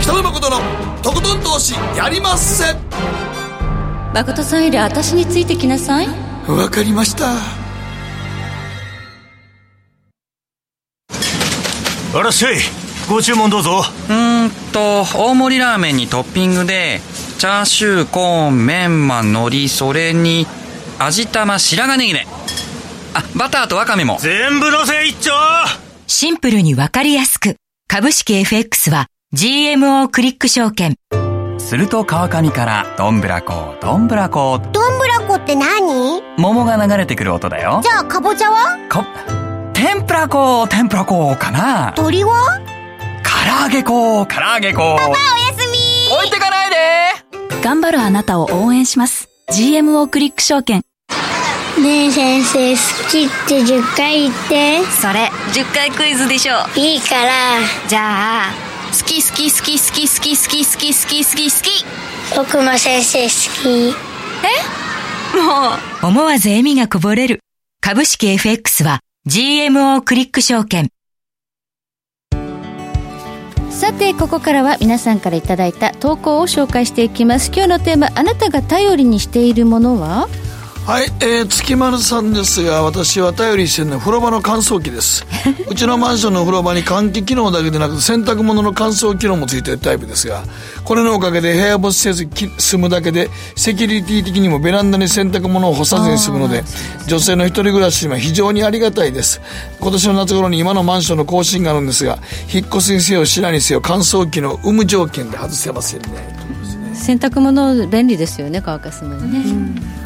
[0.00, 0.56] 北野誠の
[1.02, 2.64] とことん投資やりまっせ
[4.16, 6.06] 誠さんより私についてきなさい。
[6.48, 7.34] わかりました。
[12.18, 12.56] あらっしゃい
[13.10, 13.82] ご注文どうぞ。
[14.08, 17.02] うんと大盛りラーメンにトッピングで
[17.36, 20.46] チャーシューコーンメンマ海苔それに
[20.98, 22.26] 味玉白髪ネギね。
[23.12, 24.16] あバターとワカメも。
[24.18, 25.32] 全部のせ一丁。
[26.06, 27.56] シンプルにわかりやすく。
[27.86, 30.94] 株式 FX は GMO クリック証券
[31.58, 34.60] すると川上からどんぶらこどんぶらこ。
[34.72, 36.22] どんぶらこって何？
[36.36, 37.80] 桃が流れてくる音だよ。
[37.82, 38.78] じゃあかぼちゃは？
[38.90, 39.04] こ
[39.72, 41.92] 天ぷらこ天ぷらこかな。
[41.96, 42.60] 鳥は？
[43.24, 44.96] 唐揚げこ唐揚げこ。
[44.98, 45.16] パパおや
[45.58, 46.16] すみ。
[46.16, 46.76] 置いてかないで。
[47.62, 49.28] 頑張るあなたを応援します。
[49.50, 50.82] GMO クリック証券。
[51.82, 54.84] ねえ先生好きって10回言って。
[54.84, 57.32] それ10回クイズでしょいいから。
[57.88, 61.84] じゃあ好き好き好き好き好き好き好き好き好き好き
[62.34, 63.94] 僕も先生好き
[64.42, 67.40] えもう思わず笑みがこぼれる
[67.82, 70.88] 株式 FX は GMO クリック証券
[73.68, 80.26] さてここからは皆さんからいただいた投稿を紹介していきます今日のテーマあなたが頼りにしているものは
[80.86, 85.26] はい、えー、月丸さんですが私は頼りしてるのは風呂場の乾燥機です。
[85.68, 90.44] うちのマンションの風呂場に換気機能だけでなく洗濯物の乾燥機能もついてるタイプですが
[90.84, 92.28] これのおかげで部屋干しせず
[92.58, 96.62] 済むだけでセキュリティ的にもベランダに洗濯物を干さずに済むので
[97.08, 99.40] 女性の一人暮らしには非常にありがたいです。
[99.80, 106.36] 今年の夏頃に今のマンションの更新があるんですが引っ越しにせよ白にせよ乾燥機の有無条件で外せませんね。
[106.94, 109.38] 洗濯物便利ですよね乾かすのにね、
[110.02, 110.05] は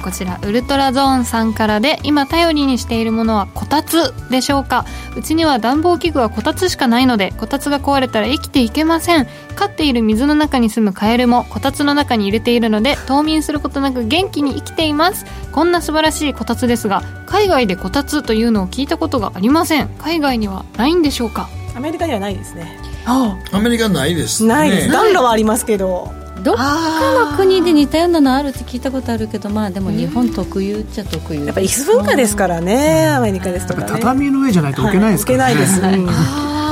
[0.00, 4.84] いこちらウルトラゾーンさんからで今頼りにしているものはこたつでしょうか？
[5.16, 9.28] うちには暖房器具はこたつしかないのでこたつが壊れたら生きていけません。
[9.54, 15.26] 飼っている水の中に住むカエルもこたつの中に入れているので冬眠することなく元気に生きています。
[15.52, 19.88] こんな素晴らしいこたつですが海外でこたつというのを聞いたことがありません。
[19.98, 21.48] 海外にはないんでしょうか？
[21.76, 22.78] アメリカにはないですね。
[23.06, 24.90] アメリカないです、ね、ないです。
[24.90, 26.12] 暖炉はありますけど
[26.42, 31.44] どっかの国で似たようなのあるって聞いたことあるけどまあでも日本特有っちゃ特有。
[31.44, 36.10] やっぱ椅子文化ですからね、アメリカですとか、ね、畳の上じゃないと置けないですからね、はい、置けないで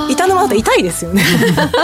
[0.09, 1.23] す、板の間だと痛いですよね。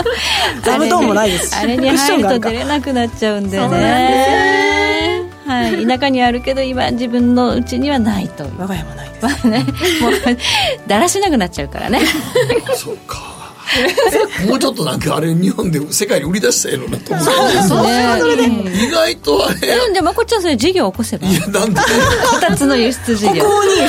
[0.63, 1.55] 座布団もないです。
[1.55, 5.23] あれに入ると出れなくなっちゃうんでね。
[5.45, 9.63] はい、田舎にあるけど今自分のうちにはないと我が家もないです、ね、
[10.01, 10.11] もう
[10.87, 12.01] だらしなくなっちゃうからね。
[12.75, 13.34] そうか
[14.47, 17.85] もうちょっとなんかあれ日本で世界に売り出したいのなと思う。
[17.85, 19.93] ね、意外とあれ。
[19.93, 21.27] でまこっちゃんそれ事業起こせば。
[21.27, 23.43] いやなんで2つの輸出事業。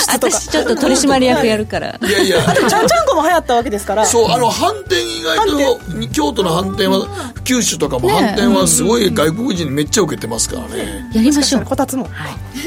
[0.09, 1.99] 私ちょっと取締役やるから。
[2.03, 4.07] いやいやちゃんちゃんこも流行ったわけですから。
[4.07, 5.81] そうあの反転意外と
[6.13, 7.07] 京都の反転は
[7.45, 11.09] 九州とかも反転はすごい外国人にめっちゃ受けてますからね。
[11.13, 11.63] やりましょう。
[11.65, 12.09] こたつも。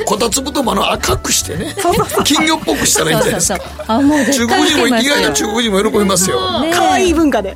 [0.05, 1.75] こたつ布団もあの赤くしてね。
[2.23, 3.59] 金魚っぽくしたらいいんじゃないですか。
[3.87, 6.39] 中国人も意外と中国人も喜びますよ。
[6.73, 7.55] 可愛い文化で。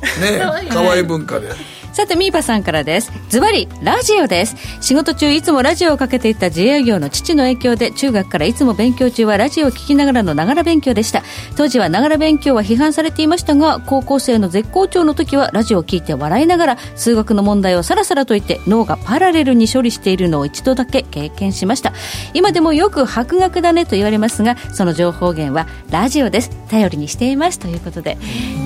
[0.70, 1.48] 可愛い文化で
[1.94, 3.12] さて、ミーパさんからです。
[3.28, 4.56] ズバリ、ラジオです。
[4.80, 11.22] 仕事中いつもラジオをかけていた自営業の父の影響で、中学からいつも勉強中はラジオを聞きながらのながら勉強でした。
[11.56, 21.92] 当時はながら勉強は批判されていましたが、高校生の絶好調の時はラジオを聞いて笑いながら、数学の問題をさらさらと言って脳がパラレルに処理しているのを一度だけ経験しました。
[22.32, 26.50] 今でもよく博学だねと言われますが、その情報源はラジオです。
[26.68, 28.18] 頼りにしていますということで、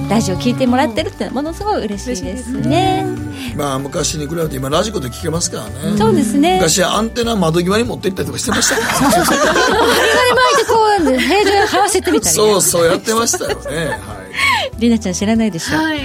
[0.08, 3.17] ラジオ聞いてもらってるってものすごい嬉しいですね。
[3.56, 5.96] まあ昔に比べて今ラジコで聞けますからね。
[5.96, 6.56] そうですね。
[6.56, 8.94] 昔アンテナ窓際に持って行ったりとかしてましたから。
[8.94, 13.86] そうそうそう針金巻いてこう平常に這わせてみたり、そうそうやってましたよね。
[13.88, 14.80] はい。
[14.80, 15.76] りなちゃん知らないでしょ。
[15.76, 16.00] はい、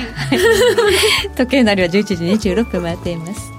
[1.38, 2.04] 時計なりは11
[2.40, 3.54] 時26分回っています。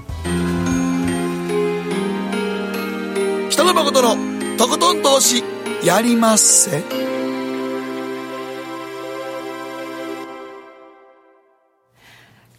[3.50, 4.16] 北野誠の
[4.59, 5.44] とことん投資
[5.84, 7.03] やりまっせ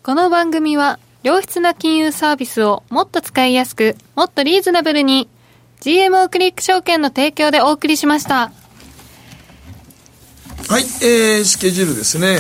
[0.05, 5.27] この番組は良質な金融サービスをもっと使いやすく、もっとリーズナブルに
[5.81, 8.51] GMO クリック証券の提供でお送りしました。
[10.69, 12.37] はい、えー、スケジュールですね。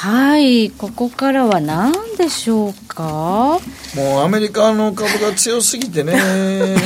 [0.00, 3.58] はい、ここからは何でしょうか？
[3.96, 6.14] もうアメリカの株が強すぎてね。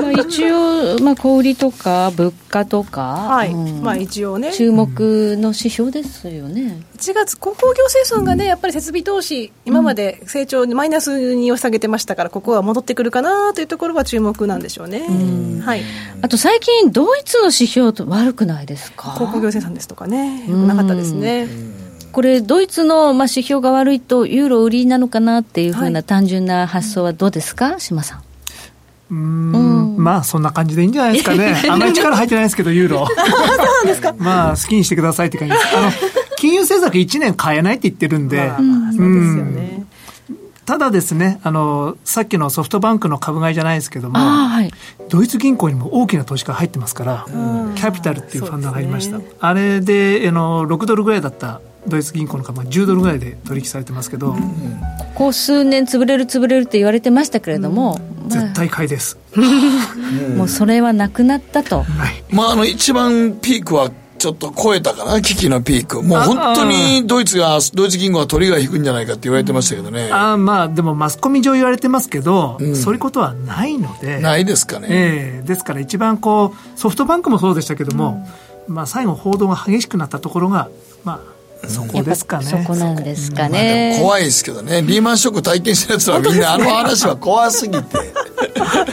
[0.00, 4.52] まあ一応、まあ、小売とか物価とか、はい、うん、まあ一応ね。
[4.52, 15.82] 注目の指標ですよね、1月鉱工業生産がねやっぱり設備投資今まで成長マイナスに押し下げてましたからここは戻ってくるかなというところは注目なんでしょうね、うはい、
[16.22, 19.14] あと最近ドイツの指標と悪くないですか？
[19.18, 20.40] 鉱工業生産ですとかね。
[20.48, 21.48] よくなかったですね、
[22.14, 28.22] これ、ドイツのまあ指標が悪いと、ユーロ売りなのかなっていうふうな単純な発想はどうですか、島さん。
[29.10, 31.60] うん、まあそんな感じでいいんじゃないですかね。
[31.68, 33.06] あんまり力入ってないですけど、ユーロ。
[33.06, 33.12] そ
[33.82, 34.14] うですか。
[34.18, 35.76] まあ好きにしてくださいって感じです。
[35.76, 35.92] あの、
[36.36, 38.36] 金融政策1年変えないって言ってるんで。
[38.36, 39.84] まあ、まあ、そうですよね。
[40.66, 44.70] ただですね、あの、さっきのソフトバンクの株買いじゃないですけども、はい、
[45.10, 47.26] ドイツ銀行にも大きな投資家が入ってますから、
[47.74, 49.18] キャピタルっていうファンドが入りました。
[49.18, 59.18] ね、あれで、あの、6ドルぐらいだったドイツ銀行の株が10ドルぐらいで取引されてますけど、うん、ここ数年潰れる潰れるって言われてましたけれども、うん、絶対買いです、
[60.36, 63.90] もうそれはなくなったと、はい、まああの一番ピークは
[64.24, 66.02] ちょっと超えたかな、危機のピーク。
[66.02, 70.08] もう本当にドイツが、ドイツ銀行は鳥が引くんじゃないかって言われてましたけどね。
[70.10, 74.20] あまあ、でもマスコミ上言われてますけど、うん、そういうことはないので。
[74.20, 74.86] ないですかね。
[74.88, 78.24] ええー、ですから一番こう、ソフトバンクもそうでしたけども、
[78.66, 80.70] うん、まあ最後報道が激しくなったところが、
[81.04, 81.33] まあ、
[81.68, 82.44] そこですかね。
[82.44, 83.90] そこなんですかね。
[83.92, 84.82] まあ、怖いですけどね。
[84.82, 87.98] リーマンショック体験したやつはみんなあの話は怖すぎて。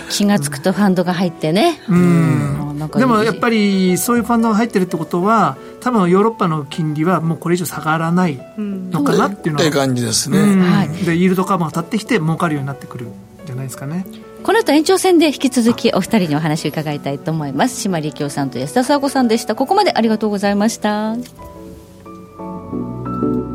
[0.10, 1.82] 気が付くとファンドが入ってね。
[1.88, 2.58] うん。
[2.96, 10.40] でもやっぱりそういうファンドが入ってるってことは多分ヨーロッパの金利はもうこれ以上下がらないのかなっていうのは、って感じですね、
[11.06, 13.08] でイールドカーブが立ってきて儲かるようになってくる
[13.46, 14.06] じゃないないですかね。
[14.44, 17.80] この後延長戦で引き続きお二人にお話を伺いたいと思います。
[17.80, 19.56] 島力夫さんと安田沙子さんでした。
[19.56, 21.16] ここまでありがとうございました
[22.72, 23.51] Thank you.